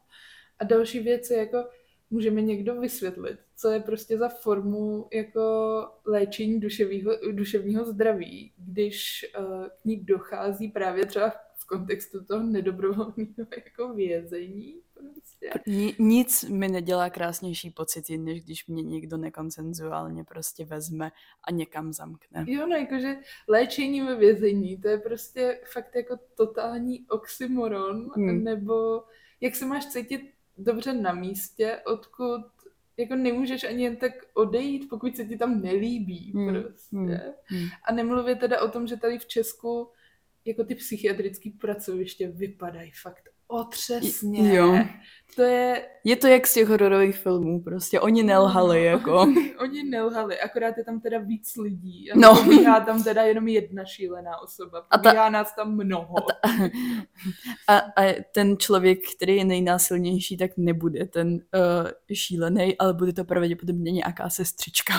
[0.59, 1.65] A další věc je jako,
[2.09, 5.41] můžeme někdo vysvětlit, co je prostě za formu jako
[6.05, 13.13] léčení duševního, duševního zdraví, když uh, k ní dochází právě třeba v kontextu toho nedobrovolného
[13.65, 14.75] jako vězení.
[15.13, 15.49] Prostě.
[15.67, 21.11] Ni- nic mi nedělá krásnější pocity, než když mě někdo nekonsenzuálně prostě vezme
[21.43, 22.45] a někam zamkne.
[22.47, 23.15] Jo, no jakože
[23.47, 28.43] léčení ve vězení, to je prostě fakt jako totální oxymoron, Hmm.
[28.43, 29.03] nebo
[29.41, 30.21] jak se máš cítit
[30.57, 32.41] dobře na místě, odkud
[32.97, 36.95] jako nemůžeš ani jen tak odejít, pokud se ti tam nelíbí Hmm, prostě.
[36.97, 37.09] hmm,
[37.45, 37.67] hmm.
[37.87, 39.89] A nemluvě teda o tom, že tady v Česku
[40.45, 44.55] jako ty psychiatrické pracoviště vypadají fakt otřesně.
[44.55, 44.77] Jo.
[45.35, 45.85] To je...
[46.03, 49.27] Je to jak z těch hororových filmů, prostě oni nelhali, jako.
[49.59, 52.11] Oni nelhali, akorát je tam teda víc lidí.
[52.11, 52.33] A No.
[52.35, 52.43] no.
[52.43, 54.85] pobíhá tam teda jenom jedna šílená osoba.
[54.89, 56.15] A ta- Pobíhá nás tam mnoho.
[56.17, 56.57] A, ta,
[57.75, 61.39] a, a ten člověk, který je nejnásilnější, tak nebude ten uh,
[62.13, 64.93] šílený, ale bude to pravděpodobně nějaká sestřička.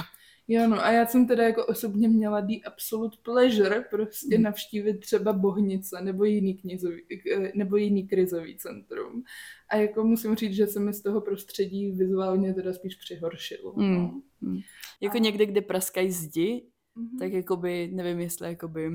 [0.48, 4.42] Jo, no a já jsem teda jako osobně měla the absolute pleasure prostě Hmm.
[4.42, 7.02] navštívit třeba Bohnice nebo jiný, knizový,
[7.34, 9.22] eh, nebo jiný krizový centrum.
[9.68, 13.74] A jako musím říct, že se mi z toho prostředí vizuálně teda spíš přihoršilo.
[13.76, 14.22] No.
[14.42, 14.60] Hmm.
[15.00, 17.18] Jako A- někde, kde praskají zdi, Mhm.
[17.18, 18.90] tak jakoby, nevím jestli jakoby,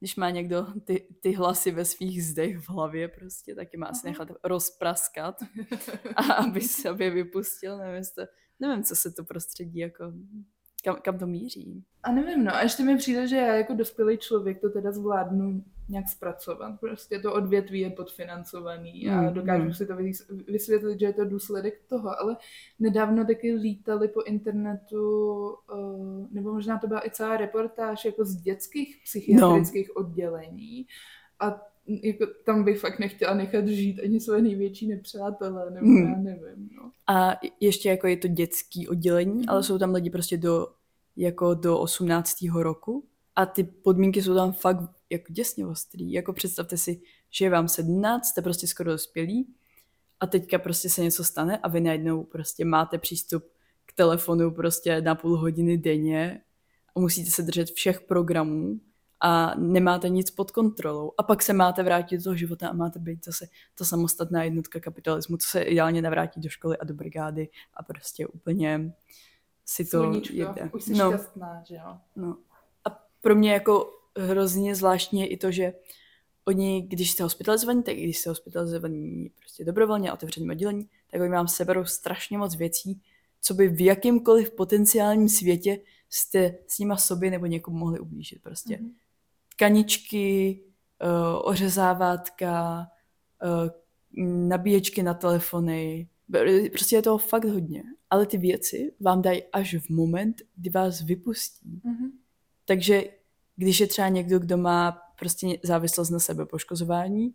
[0.00, 3.86] když má někdo ty, ty hlasy ve svých zdech v hlavě prostě, tak je má
[3.86, 4.10] asi Aha.
[4.12, 5.36] nechat rozpraskat,
[6.16, 8.24] a aby se aby je vypustil, nevím, jestli,
[8.60, 10.12] nevím, co se to prostředí jako,
[10.86, 11.84] kam, kam to míří.
[12.02, 15.64] A nevím, no a ještě mi přijde, že já jako dospělý člověk to teda zvládnu
[15.88, 16.80] nějak zpracovat.
[16.80, 19.74] Prostě to odvětví je podfinancovaný a Mm, dokážu mm.
[19.74, 22.36] si to vys- vysvětlit, že je to důsledek toho, ale
[22.78, 28.36] nedávno taky lítali po internetu, uh, nebo možná to byla i celá reportáž jako z
[28.36, 29.94] dětských psychiatrických no.
[29.94, 30.86] oddělení
[31.40, 35.96] a jako tam bych fakt nechtěla nechat žít ani své největší nepřátelé, nebo Mm.
[36.12, 36.90] já nevím, no.
[37.06, 39.44] A ještě jako je to dětský oddělení, Mhm.
[39.48, 40.66] ale jsou tam lidi prostě do,
[41.16, 42.62] jako do 18.
[42.62, 43.04] roku
[43.36, 46.12] a ty podmínky jsou tam fakt jako děsně ostrý.
[46.12, 49.46] Jako představte si, že je vám 17, jste prostě skoro dospělí
[50.20, 53.44] a teďka prostě se něco stane a vy najednou prostě máte přístup
[53.86, 56.40] k telefonu prostě na půl hodiny denně
[56.96, 58.80] a musíte se držet všech programů
[59.20, 61.12] a nemáte nic pod kontrolou.
[61.18, 64.80] A pak se máte vrátit do toho života a máte být zase ta samostatná jednotka
[64.80, 68.92] kapitalismu, co se ideálně navrátí do školy a do brigády a prostě úplně
[69.66, 70.70] si to Sluníčko, jede.
[70.74, 71.10] už jsi No.
[71.12, 71.96] šťastná, že jo.
[72.16, 72.36] No.
[72.84, 75.72] A pro mě jako hrozně zvláštní je i to, že
[76.44, 81.20] oni, když jste hospitalizovaní, tak i když jste hospitalizovaní prostě dobrovolně a otevřeným oddělení, tak
[81.20, 83.00] oni vám seberou strašně moc věcí,
[83.40, 88.42] co by v jakýmkoliv potenciálním světě jste s nima sobě nebo někomu mohli ublížit.
[88.42, 88.92] Prostě Mhm.
[89.56, 90.60] Tkaničky,
[91.04, 92.86] uh, ořezávátka,
[93.44, 93.68] uh,
[94.48, 96.08] nabíječky na telefony,
[96.72, 97.82] prostě je toho fakt hodně.
[98.10, 101.80] Ale ty věci vám dají až v moment, kdy vás vypustí.
[101.84, 102.10] Mhm.
[102.64, 103.04] Takže
[103.56, 107.34] když je třeba někdo, kdo má prostě závislost na sebepoškozování,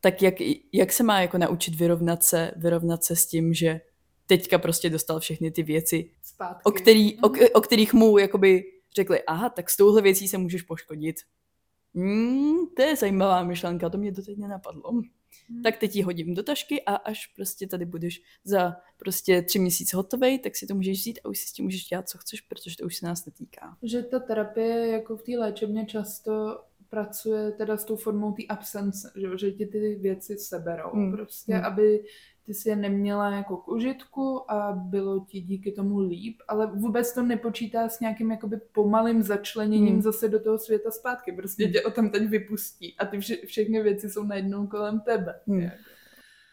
[0.00, 0.34] tak jak,
[0.72, 3.80] jak se má jako naučit vyrovnat se, vyrovnat se s tím, že
[4.26, 6.62] teďka prostě dostal všechny ty věci, Zpátky.
[6.64, 7.40] o, který, o, Mhm.
[7.54, 8.64] o kterých mu jakoby
[8.96, 11.16] řekli, aha, tak s touhle věcí se můžeš poškodit.
[11.94, 14.92] Hmm, to je zajímavá myšlenka, to mě doteď nenapadlo.
[14.92, 15.62] Mhm.
[15.62, 19.96] Tak teď ji hodím do tašky a až prostě tady budeš za prostě tři měsíce
[19.96, 22.40] hotovej, tak si to můžeš vzít a už si s tím můžeš dělat, co chceš,
[22.40, 23.76] protože to už se nás netýká.
[23.82, 29.12] Že ta terapie jako v té léčebně často pracuje teda s tou formou té absence,
[29.16, 31.64] že, že ti ty věci seberou Hmm, prostě, hmm.
[31.64, 32.04] aby
[32.46, 37.14] ty si je neměla jako k užitku a bylo ti díky tomu líp, ale vůbec
[37.14, 40.02] to nepočítá s nějakým jakoby pomalým začleněním Hmm.
[40.02, 41.72] zase do toho světa zpátky, prostě Hmm.
[41.72, 45.40] tě o tam teď vypustí a ty vše, všechny věci jsou najednou kolem tebe.
[45.46, 45.60] Hmm.
[45.60, 45.76] jako.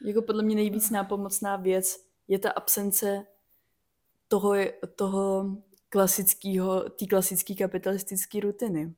[0.05, 3.25] Jako podle mě nejvíc nápomocná věc je ta absence
[4.27, 4.53] toho,
[4.95, 5.57] toho
[5.89, 8.93] klasického, té klasické kapitalistické rutiny.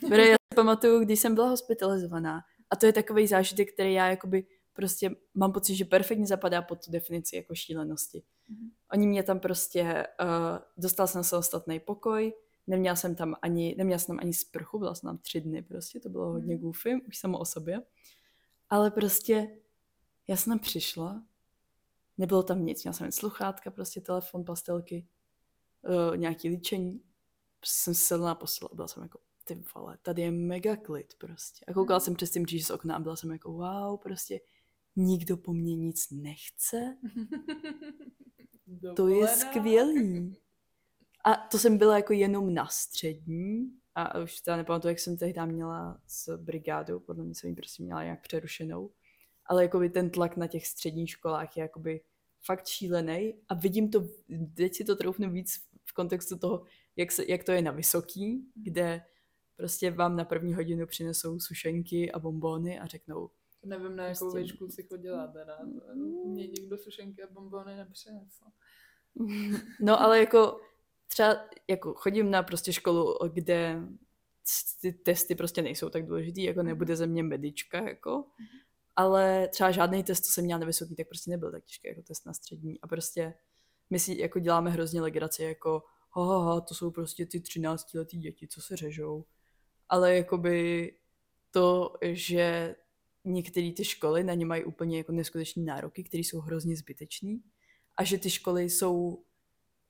[0.00, 2.40] Protože já si pamatuju, když jsem byla hospitalizovaná
[2.70, 4.44] a to je takový zážitek, který já jakoby
[4.78, 8.22] prostě mám pocit, že perfektně zapadá pod tu definici jako šílenosti.
[8.48, 8.70] Mhm.
[8.92, 12.32] Oni mě tam prostě, uh, dostal jsem se ostatný pokoj,
[12.66, 16.00] neměla jsem tam ani, neměla jsem tam ani sprchu, byla jsem tam tři dny prostě,
[16.00, 16.62] to bylo hodně Mhm.
[16.62, 17.82] goofy, už samo o sobě.
[18.70, 19.58] Ale prostě
[20.28, 21.22] já jsem tam přišla,
[22.18, 25.06] nebylo tam nic, měla jsem jen sluchátka, prostě telefon, pastelky,
[26.10, 27.00] uh, nějaký líčení
[27.64, 31.64] jsem se na postel a byla jsem jako, ty vole, tady je mega klid prostě.
[31.68, 34.40] A koukala jsem přes tím z okna a byla jsem jako, wow, prostě
[34.98, 36.96] nikdo po mně nic nechce.
[38.96, 40.36] To je skvělý.
[41.24, 45.40] A to jsem byla jako jenom na střední a už teda nepamatuju, jak jsem tehdy
[45.46, 48.90] měla s brigádou, podle mě jsem ji prostě měla nějak přerušenou.
[49.46, 52.00] Ale jakoby ten tlak na těch středních školách je jakoby
[52.44, 54.08] fakt šílený a vidím to,
[54.54, 56.64] teď si to troufnu víc v kontextu toho,
[56.96, 59.02] jak, se, jak to je na vysoký, kde
[59.56, 63.30] prostě vám na první hodinu přinesou sušenky a bombóny a řeknou,
[63.64, 65.58] Nevím, na jakou Prostě- výšku si chodila teda.
[66.24, 68.44] Mě nikdo sušenky a bombony nepřinesl.
[69.80, 70.60] No ale jako
[71.08, 71.36] třeba
[71.68, 73.80] jako chodím na prostě školu, kde
[74.80, 78.24] ty testy prostě nejsou tak důležitý, jako nebude ze mě medička, jako.
[78.96, 82.02] Ale třeba žádný test, co jsem měla na vysoký, tak prostě nebyl tak těžký jako
[82.02, 82.80] test na střední.
[82.80, 83.34] A prostě
[83.90, 87.94] my si jako děláme hrozně legraci, jako ha, ha, ha, to jsou prostě ty 13
[87.94, 89.24] letý děti, co se řežou.
[89.88, 90.92] Ale jakoby
[91.50, 92.76] to, že
[93.28, 97.42] některé ty školy na ně mají úplně jako neskutečné nároky, které jsou hrozně zbytečný
[97.96, 99.24] a že ty školy jsou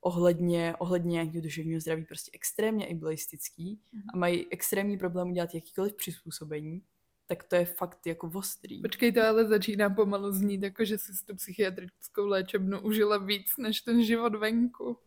[0.01, 3.81] ohledně, ohledně nějakého duševního zdraví prostě extrémně ableistický
[4.13, 6.81] a mají extrémní problém udělat jakýkoliv přizpůsobení,
[7.27, 8.81] tak to je fakt jako ostrý.
[8.81, 13.81] Počkej, to ale začíná pomalu znít, jako že jsi tu psychiatrickou léčebnu užila víc než
[13.81, 14.97] ten život venku.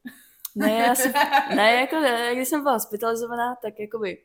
[0.54, 1.12] Ne, já si,
[1.56, 4.24] ne, jako ne, když jsem byla hospitalizovaná, tak jakoby,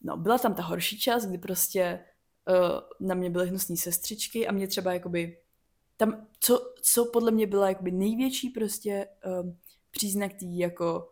[0.00, 2.04] no, byla tam ta horší část, kdy prostě
[3.00, 5.38] na mě byly hnusné sestřičky a mě třeba jakoby,
[5.96, 9.08] tam, co, co podle mě byla jakoby největší prostě
[9.42, 9.58] um,
[9.90, 11.10] příznak tý jako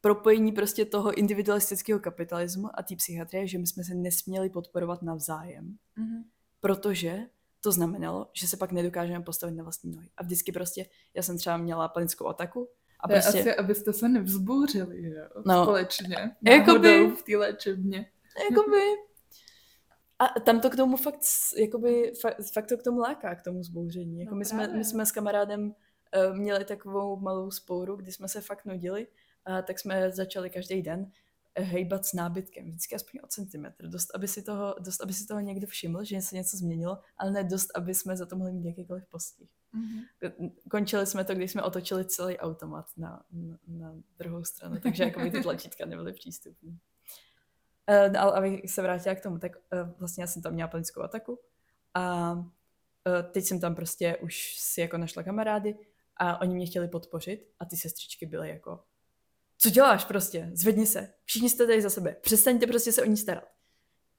[0.00, 5.76] propojení prostě toho individualistického kapitalismu a té psychiatrie, že my jsme se nesměli podporovat navzájem,
[5.96, 6.24] Mhm.
[6.60, 7.18] protože
[7.60, 10.08] to znamenalo, že se pak nedokážeme postavit na vlastní nohy.
[10.16, 12.68] A vždycky prostě, já jsem třeba měla panickou ataku
[13.00, 13.38] a To prostě...
[13.40, 15.24] asi, abyste se nevzbouřili, jo?
[15.46, 15.62] No.
[15.62, 16.16] Společně.
[16.42, 18.10] Jakoby- v té léčebně.
[18.50, 18.80] jakoby...
[20.18, 21.20] A tam to k tomu fakt,
[21.56, 24.20] jakoby, fakt, fakt to k tomu láká, k tomu zbouření.
[24.20, 28.28] Jako No my, jsme, my jsme s kamarádem uh, měli takovou malou spouru, kdy jsme
[28.28, 29.06] se fakt nudili,
[29.46, 31.10] a tak jsme začali každý den
[31.54, 35.26] eh, hejbat s nábytkem, vždycky aspoň o centimetr, dost aby, si toho, dost, aby si
[35.26, 38.52] toho někdo všiml, že se něco změnilo, ale ne dost, aby jsme za to mohli
[38.52, 39.50] mít jakýkoliv postih.
[39.72, 40.50] Mhm.
[40.70, 45.30] Končili jsme to, když jsme otočili celý automat na, na, na druhou stranu, takže jako
[45.30, 46.76] ty tlačítka nebyly přístupné.
[47.88, 51.02] Uh, ale abych se vrátila k tomu, tak uh, vlastně já jsem tam měla panickou
[51.02, 51.40] ataku
[51.94, 52.42] a uh,
[53.32, 55.78] teď jsem tam prostě už si jako našla kamarády
[56.16, 58.80] a oni mě chtěli podpořit a ty sestřičky byly jako
[59.58, 63.16] co děláš prostě, zvedni se, všichni jste tady za sebe, přestaňte prostě se o ní
[63.16, 63.48] starat.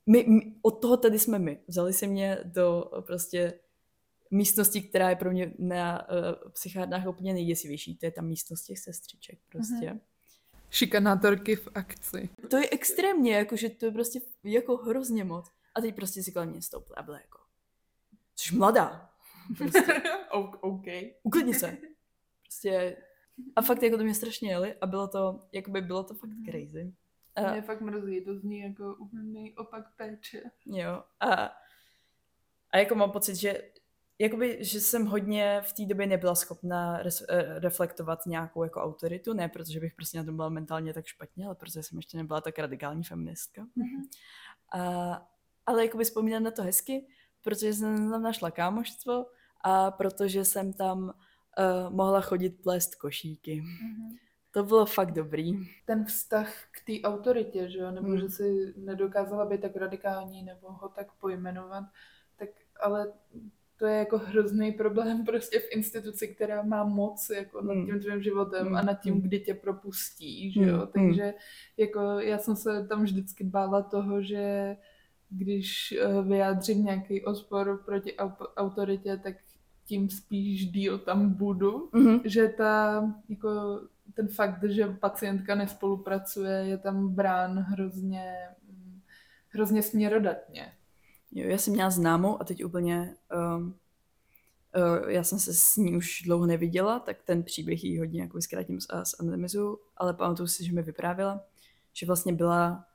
[0.06, 1.60] My, my, od toho tady jsme my.
[1.68, 3.60] Vzali si mě do prostě
[4.32, 7.98] místnosti, která je pro mě na uh, psychiatrách úplně nejděsivější.
[7.98, 9.90] To je ta místnost těch sestřiček prostě.
[9.90, 10.00] Mhm.
[10.70, 12.30] Šikanátorky v akci.
[12.50, 15.52] To je extrémně, jakože to je prostě jako hrozně moc.
[15.76, 17.40] A teď prostě si kolem mě stouply a byla jako,
[18.36, 19.10] jsi mladá.
[19.58, 19.80] Prostě,
[20.32, 20.86] O- OK.
[21.24, 21.78] uklidni se.
[22.44, 22.98] Prostě,
[23.56, 26.94] a fakt jako to mě strašně jeli a bylo to, jakoby bylo to fakt crazy.
[27.36, 30.42] A, Mě fakt mrzí, to zní jako úplný opak péče.
[30.66, 31.52] jo, a,
[32.72, 33.72] a jako mám pocit, že
[34.20, 39.34] jakoby, že jsem hodně v té době nebyla schopna res, eh, reflektovat nějakou jako autoritu,
[39.34, 42.42] ne protože bych prostě na tom byla mentálně tak špatně, ale protože jsem ještě nebyla
[42.42, 43.68] tak radikální feministka.
[44.74, 45.28] A,
[45.66, 47.08] ale jakoby vzpomínám na to hezky,
[47.42, 49.26] protože jsem tam našla kámoštvo
[49.62, 53.64] a protože jsem tam uh, mohla chodit plést košíky.
[54.52, 55.54] To bylo fakt dobrý.
[55.86, 58.18] Ten vztah k té autoritě, že jo, nebo Hmm.
[58.20, 61.84] že si nedokázala být tak radikální, nebo ho tak pojmenovat,
[62.36, 62.50] tak
[62.82, 63.14] ale
[63.80, 67.86] to je jako hrozný problém prostě v instituci, která má moc jako nad Hmm.
[67.86, 68.76] tím tvým životem Hmm.
[68.76, 69.22] a nad tím, Hmm.
[69.22, 70.88] kdy tě propustí, že jo, Hmm.
[70.94, 71.34] takže
[71.78, 74.78] jako já jsem se tam vždycky bála toho, že
[75.30, 79.36] když eh, vyjádřím nějaký odpor proti au- autoritě, tak
[79.86, 82.20] tím spíš díl tam budu, Mhm.
[82.26, 83.50] že ta, jako
[84.14, 88.34] ten fakt, že pacientka nespolupracuje, je tam brán hrozně,
[88.70, 89.02] mm,
[89.50, 90.72] hrozně směrodatně.
[91.38, 93.16] Jo, já jsem měla známou a teď úplně,
[93.58, 93.76] um,
[94.78, 98.42] uh, já jsem se s ní už dlouho neviděla, tak ten příběh jí hodně jako
[98.42, 101.42] zkrátím a zanonymizuju, ale pamatuju si, že mi vyprávěla,
[101.94, 102.86] že vlastně byla,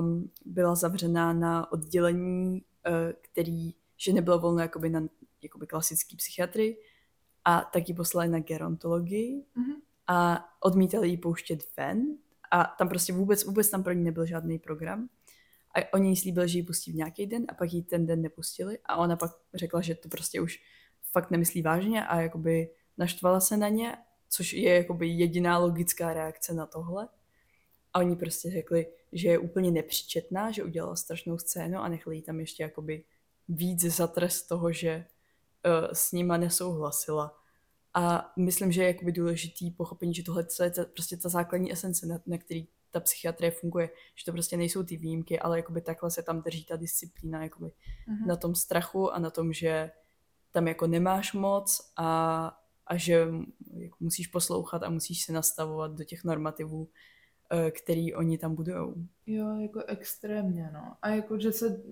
[0.00, 5.02] um, byla zavřená na oddělení, uh, který, že nebylo volno jakoby na
[5.42, 6.76] jakoby klasický psychiatrii
[7.44, 9.72] a tak ji poslali na gerontologii Mhm.
[10.06, 12.06] a odmítali ji pouštět ven
[12.50, 15.08] a tam prostě vůbec, vůbec tam pro ní nebyl žádný program.
[15.76, 18.22] A oni jí slíbili, že ji pustí v nějaký den a pak ji ten den
[18.22, 20.58] nepustili a ona pak řekla, že to prostě už
[21.12, 23.96] fakt nemyslí vážně a jakoby naštvala se na ně,
[24.28, 27.08] což je jakoby jediná logická reakce na tohle.
[27.92, 32.22] A oni prostě řekli, že je úplně nepříčetná, že udělala strašnou scénu a nechali jí
[32.22, 33.04] tam ještě jakoby
[33.48, 35.04] víc za trest toho, že
[35.66, 37.38] uh, s nima nesouhlasila.
[37.94, 42.20] A myslím, že je jakoby důležitý pochopení, že tohle je prostě ta základní esence, na,
[42.26, 46.22] na který ta psychiatrie funguje, že to prostě nejsou ty výjimky, ale jakoby takhle se
[46.22, 48.26] tam drží ta disciplína jakoby uh-huh.
[48.26, 49.90] na tom strachu a na tom, že
[50.52, 52.46] tam jako nemáš moc a,
[52.86, 53.28] a že
[53.76, 56.88] jako musíš poslouchat a musíš se nastavovat do těch normativů,
[57.50, 58.94] eh, který oni tam budujou.
[59.26, 60.96] Jo, jako extrémně, no.
[61.02, 61.82] A jako, že se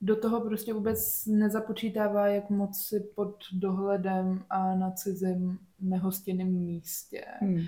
[0.00, 7.24] do toho prostě vůbec nezapočítává, jak moc si pod dohledem a na cizím nehostinném místě.
[7.40, 7.60] Hmm.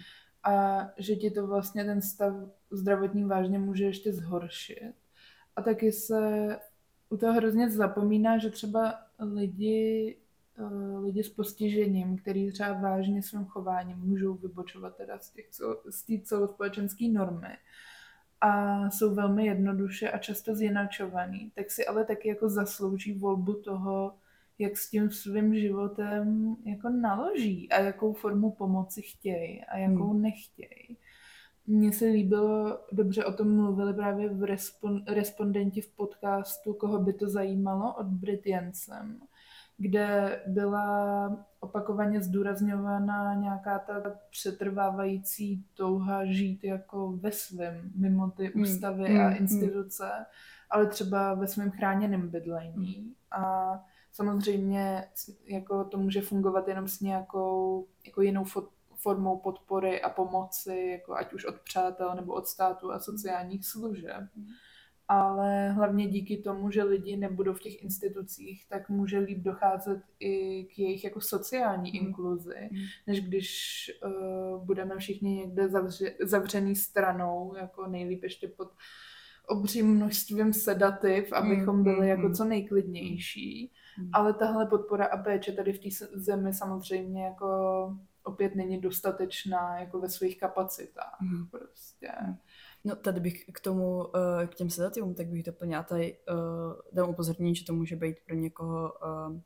[0.47, 2.35] A že ti to vlastně ten stav
[2.71, 4.93] zdravotní vážně může ještě zhoršit.
[5.57, 6.49] A taky se
[7.09, 10.17] u toho hrozně zapomíná, že třeba lidi,
[10.59, 15.47] eh, lidi s postižením, který třeba vážně svým chováním můžou vybočovat teda z, těch,
[15.91, 17.57] z té celospolečenské normy,
[18.41, 24.15] a jsou velmi jednoduše a často zjinačovaný, tak si ale taky jako zaslouží volbu toho,
[24.59, 30.23] jak s tím svým životem jako naloží a jakou formu pomoci chtějí a jakou hmm.
[30.23, 30.99] nechtějí.
[31.67, 37.13] Mně se líbilo, dobře o tom mluvili právě v respon, respondenti v podcastu, koho by
[37.13, 39.21] to zajímalo, od Brit Jensen
[39.79, 41.31] kde byla
[41.61, 49.21] opakovaně zdůrazňována nějaká ta přetrvávající touha žít jako ve svém, mimo ty hmm, ústavy mm,
[49.21, 49.37] a hmm.
[49.37, 50.25] instituce, mm.
[50.71, 53.15] ale třeba ve svém chráněném bydlení.
[53.31, 53.73] A
[54.17, 55.05] samozřejmě
[55.45, 58.45] jako to může fungovat jenom s nějakou jako jinou
[58.95, 64.25] formou podpory a pomoci, jako ať už od přátel nebo od státu a sociálních služeb.
[65.09, 70.65] Ale hlavně díky tomu, že lidi nebudou v těch institucích, tak může líp docházet i
[70.65, 72.07] k jejich jako sociální mm.
[72.07, 72.79] inkluzi, mm.
[73.07, 78.69] než když uh, budeme všichni někde zavře, zavřený stranou, jako nejlíp ještě pod
[79.49, 82.09] obřím množstvím sedativ, abychom byli mm.
[82.09, 83.73] jako co nejklidnější.
[83.99, 84.11] Mm.
[84.13, 87.47] Ale tahle podpora a péče tady v té zemi samozřejmě jako
[88.23, 91.17] opět není dostatečná jako ve svých kapacitách.
[91.21, 91.47] Mm.
[91.47, 92.13] Prostě.
[92.27, 92.37] Mm.
[92.85, 97.11] No tady bych k tomu, eh, k těm sedativům, tak bych doplňala tady, uh, dám
[97.11, 99.41] upozornění, že to může být pro někoho uh,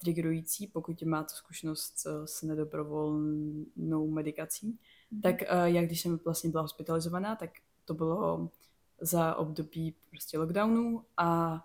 [0.00, 4.78] triggerující, pokud má to zkušenost s nedobrovolnou medikací.
[5.12, 5.22] Mm-hmm.
[5.22, 7.50] Tak já když jsem vlastně byla hospitalizovaná, tak
[7.84, 8.50] to bylo
[9.00, 11.60] za období prostě lockdownu a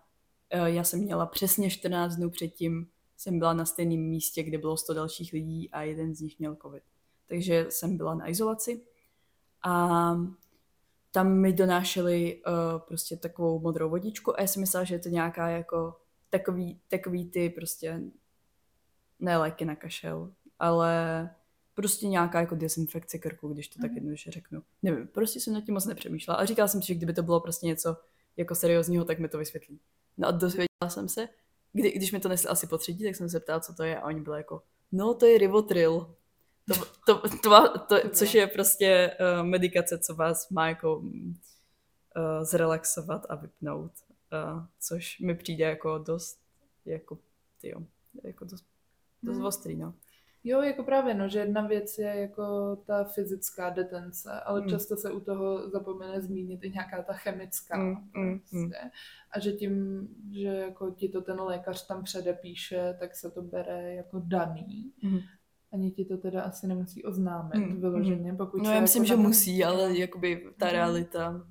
[0.57, 2.87] já jsem měla přesně 14 dnů předtím,
[3.17, 6.57] jsem byla na stejném místě, kde bylo 100 dalších lidí a jeden z nich měl
[6.61, 6.83] covid.
[7.27, 8.81] Takže jsem byla na izolaci
[9.63, 10.15] a
[11.11, 15.09] tam mi donášeli uh, prostě takovou modrou vodičku a já si myslela, že je to
[15.09, 15.95] nějaká jako
[16.29, 18.01] takový, takový ty prostě
[19.19, 21.29] ne léky na kašel, ale
[21.73, 23.81] prostě nějaká jako dezinfekce krku, když to mm.
[23.81, 23.97] tak mhm.
[23.97, 24.63] jednoduše řeknu.
[24.83, 27.39] Nevím, prostě jsem nad tím moc nepřemýšlela a říkala jsem si, že kdyby to bylo
[27.39, 27.97] prostě něco
[28.37, 29.79] jako seriózního, tak mi to vysvětlí.
[30.17, 31.29] No a dozvěděla jsem se,
[31.73, 33.99] kdy, když mi to nesli asi po třetí, tak jsem se ptala, co to je
[33.99, 36.15] a oni byli jako, no to je Rivotril.
[36.67, 41.13] To, to, to, to, což je prostě uh, medikace, co vás má jako uh,
[42.41, 43.91] zrelaxovat a vypnout.
[44.53, 46.39] Uh, což mi přijde jako dost,
[46.85, 47.17] jako,
[47.61, 47.81] tyjo,
[48.23, 48.65] jako dost,
[49.23, 49.45] dost hmm.
[49.45, 49.93] ostrý, no.
[50.43, 54.67] Jo, jako právě, no, že jedna věc je jako ta fyzická detence, ale mm.
[54.67, 57.77] často se u toho zapomene zmínit i nějaká ta chemická.
[57.77, 58.91] Mm, mm, prostě.
[59.31, 63.93] A že tím, že jako ti to ten lékař tam předepíše, tak se to bere
[63.93, 64.93] jako daný.
[65.03, 65.19] Mm.
[65.73, 69.27] Ani ti to teda asi nemusí oznámit mm, vyloženě, pokud No já myslím, jako že
[69.27, 70.71] musí, ale jakoby ta mm.
[70.71, 71.47] realita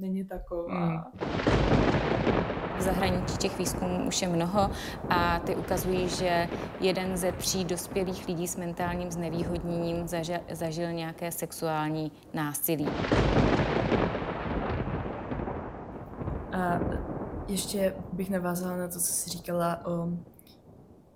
[0.00, 0.96] není taková.
[0.96, 2.65] Mm.
[2.78, 4.70] V zahraničí těch výzkumů už je mnoho
[5.08, 6.48] a ty ukazují, že
[6.80, 12.88] jeden ze tří dospělých lidí s mentálním znevýhodněním zažil, zažil nějaké sexuální násilí.
[16.52, 16.80] A
[17.48, 20.08] ještě bych navázala na to, co jsi říkala o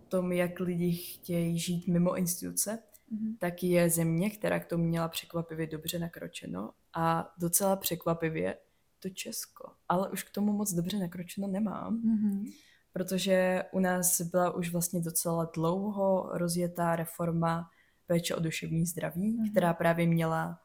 [0.08, 2.78] tom, jak lidi chtějí žít mimo instituce,
[3.12, 3.36] mm-hmm.
[3.38, 8.56] tak je země, která k tomu měla překvapivě dobře nakročeno a docela překvapivě
[9.00, 9.72] to Česko.
[9.88, 12.52] Ale už k tomu moc dobře nakročeno nemám, mm-hmm.
[12.92, 17.70] protože u nás byla už vlastně docela dlouho rozjetá reforma
[18.06, 19.50] péče o duševní zdraví, mm-hmm.
[19.50, 20.60] která právě měla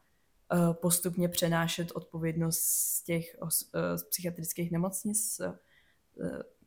[0.52, 3.48] uh, postupně přenášet odpovědnost z těch uh,
[3.96, 5.54] z psychiatrických nemocnic uh,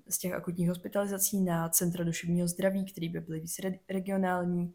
[0.10, 3.56] z těch akutních hospitalizací na centra duševního zdraví, které by byly víc
[3.90, 4.74] regionální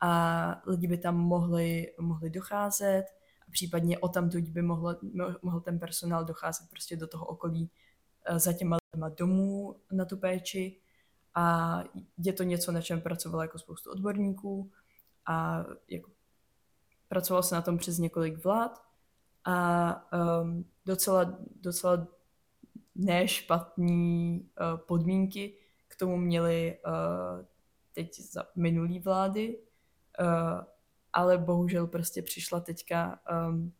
[0.00, 3.04] a lidi by tam mohli, mohli docházet
[3.48, 4.96] a případně o tam by mohl,
[5.42, 7.70] mohl ten personál docházet prostě do toho okolí
[8.24, 10.80] eh, za těma lidma domů na tu péči.
[11.34, 11.78] A
[12.18, 14.70] je to něco, na čem pracovalo jako spoustu odborníků
[15.26, 16.10] a jako
[17.08, 18.82] pracovalo se na tom přes několik vlád.
[19.44, 19.94] A
[20.42, 22.06] um, docela, docela
[22.94, 25.54] nešpatný uh, podmínky
[25.88, 27.44] k tomu měli uh,
[27.92, 29.58] teď za minulý vlády,
[30.20, 30.64] uh,
[31.16, 33.72] ale bohužel prostě přišla teďka um,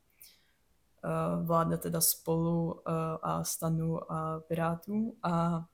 [1.04, 2.80] uh, vláda teda spolu uh,
[3.22, 5.64] a stanu a pirátů a uh,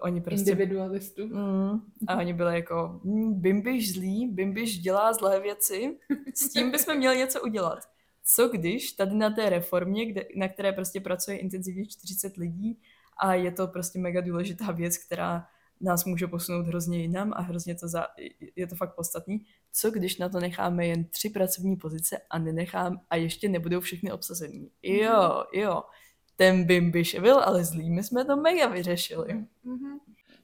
[0.00, 0.50] oni prostě...
[0.50, 1.26] Individualistů.
[1.26, 5.98] Mm, a oni byli jako, mm, Bimbiš zlý, Bimbiš dělá zlé věci,
[6.34, 7.78] s tím bychom měli něco udělat.
[8.24, 12.80] Co když tady na té reformě, kde, na které prostě pracuje intenzivně 40 lidí
[13.16, 15.46] a je to prostě mega důležitá věc, která
[15.80, 18.06] nás může posunout hrozně jinam a hrozně to za,
[18.56, 19.44] je to fakt podstatný.
[19.72, 24.12] Co když na to necháme jen tři pracovní pozice a nenechám a ještě nebudou všechny
[24.12, 24.70] obsazený?
[24.82, 25.82] Jo, jo.
[26.36, 29.28] Ten Bimbiš byl ale zlý, my jsme to mega vyřešili.
[29.28, 29.98] Mm-hmm.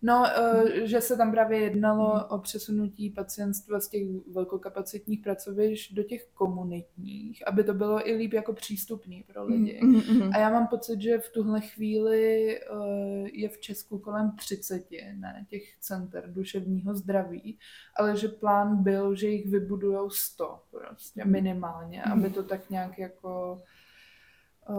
[0.07, 0.25] No,
[0.55, 4.03] uh, že se tam právě jednalo o přesunutí pacientstva z těch
[4.33, 9.81] velkokapacitních pracovišť do těch komunitních, aby to bylo i líp jako přístupný pro lidi.
[9.83, 10.31] Mm-hmm.
[10.35, 15.47] A já mám pocit, že v tuhle chvíli uh, je v Česku kolem 30 ne,
[15.51, 17.59] těch center duševního zdraví,
[17.97, 23.63] ale že plán byl, že jich vybudujou 100 prostě minimálně, aby to tak nějak jako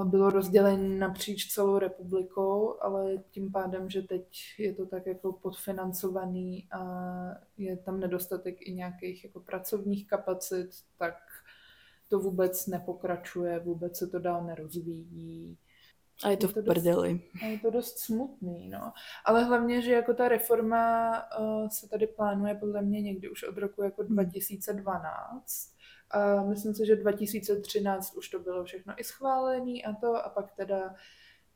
[0.03, 4.27] bylo rozdělení napříč celou republikou, ale tím pádem, že teď
[4.57, 6.81] je to tak jako podfinancovaný a
[7.57, 11.15] je tam nedostatek i nějakých jako pracovních kapacit, tak
[12.09, 15.57] to vůbec nepokračuje, vůbec se to dál nerozvíjí.
[16.23, 17.13] A je to, je to v prdeli.
[17.13, 18.93] Dost, a je to dost smutný, no.
[19.25, 23.57] Ale hlavně, že jako ta reforma uh, se tady plánuje podle mě někdy už od
[23.57, 25.74] roku jako 2012
[26.11, 30.51] a myslím si, že 2013 už to bylo všechno i schválené a to a pak
[30.51, 30.95] teda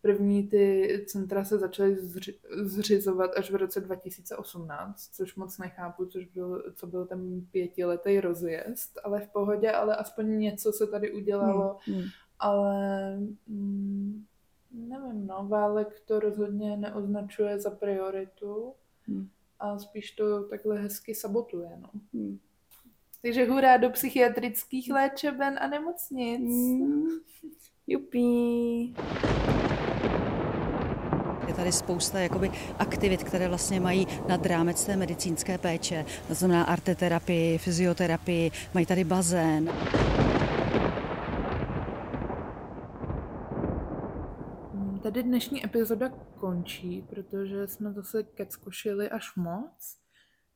[0.01, 6.25] první ty centra se začaly zři- zřizovat až v roce 2018, což moc nechápu, což
[6.25, 11.77] byl, co byl ten pětiletý rozjezd, ale v pohodě, ale aspoň něco se tady udělalo,
[11.85, 12.07] Hmm, hmm.
[12.39, 14.25] ale mm,
[14.71, 18.73] nevím, no, Válek to rozhodně neoznačuje za prioritu
[19.07, 19.29] Hmm.
[19.59, 21.89] a spíš to takhle hezky sabotuje, no.
[22.13, 22.39] Hmm.
[23.21, 26.41] Takže hurá do psychiatrických léčeben a nemocnic.
[26.41, 27.07] Mm.
[27.87, 28.95] Jupí.
[31.47, 36.05] Je tady spousta jakoby, aktivit, které vlastně mají nad rámec té medicínské péče.
[36.27, 39.71] To znamená arteterapii, fyzioterapii, mají tady bazén.
[45.03, 46.09] Tady dnešní epizoda
[46.39, 49.97] končí, protože jsme zase keckošili až moc,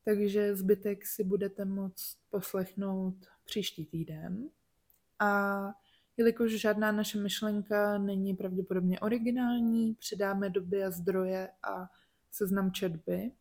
[0.06, 4.49] takže zbytek si budete moct poslechnout příští týden.
[5.20, 5.62] A
[6.18, 11.89] jelikož žádná naše myšlenka není pravděpodobně originální, přidáme doby a zdroje a
[12.32, 13.32] seznam četby.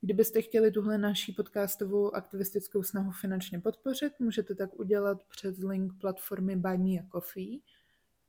[0.00, 6.56] Kdybyste chtěli tuhle naší podcastovou aktivistickou snahu finančně podpořit, můžete tak udělat přes link platformy
[6.56, 7.58] Buy Me a Coffee.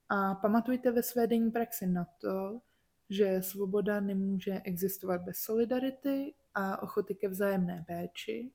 [0.08, 2.60] A pamatujte ve své denní praxi na to,
[3.10, 8.50] že svoboda nemůže existovat bez solidarity a ochoty ke vzájemné péči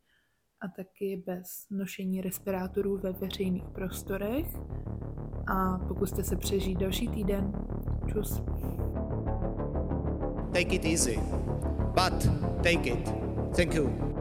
[0.62, 4.47] a taky bez nošení respirátorů ve veřejných prostorech.
[5.47, 7.51] A pokuste se přežít další týden.
[8.12, 8.41] Čus.
[10.54, 11.20] Take it easy,
[11.95, 12.28] but
[12.64, 13.10] take it.
[13.56, 14.12] Thank you.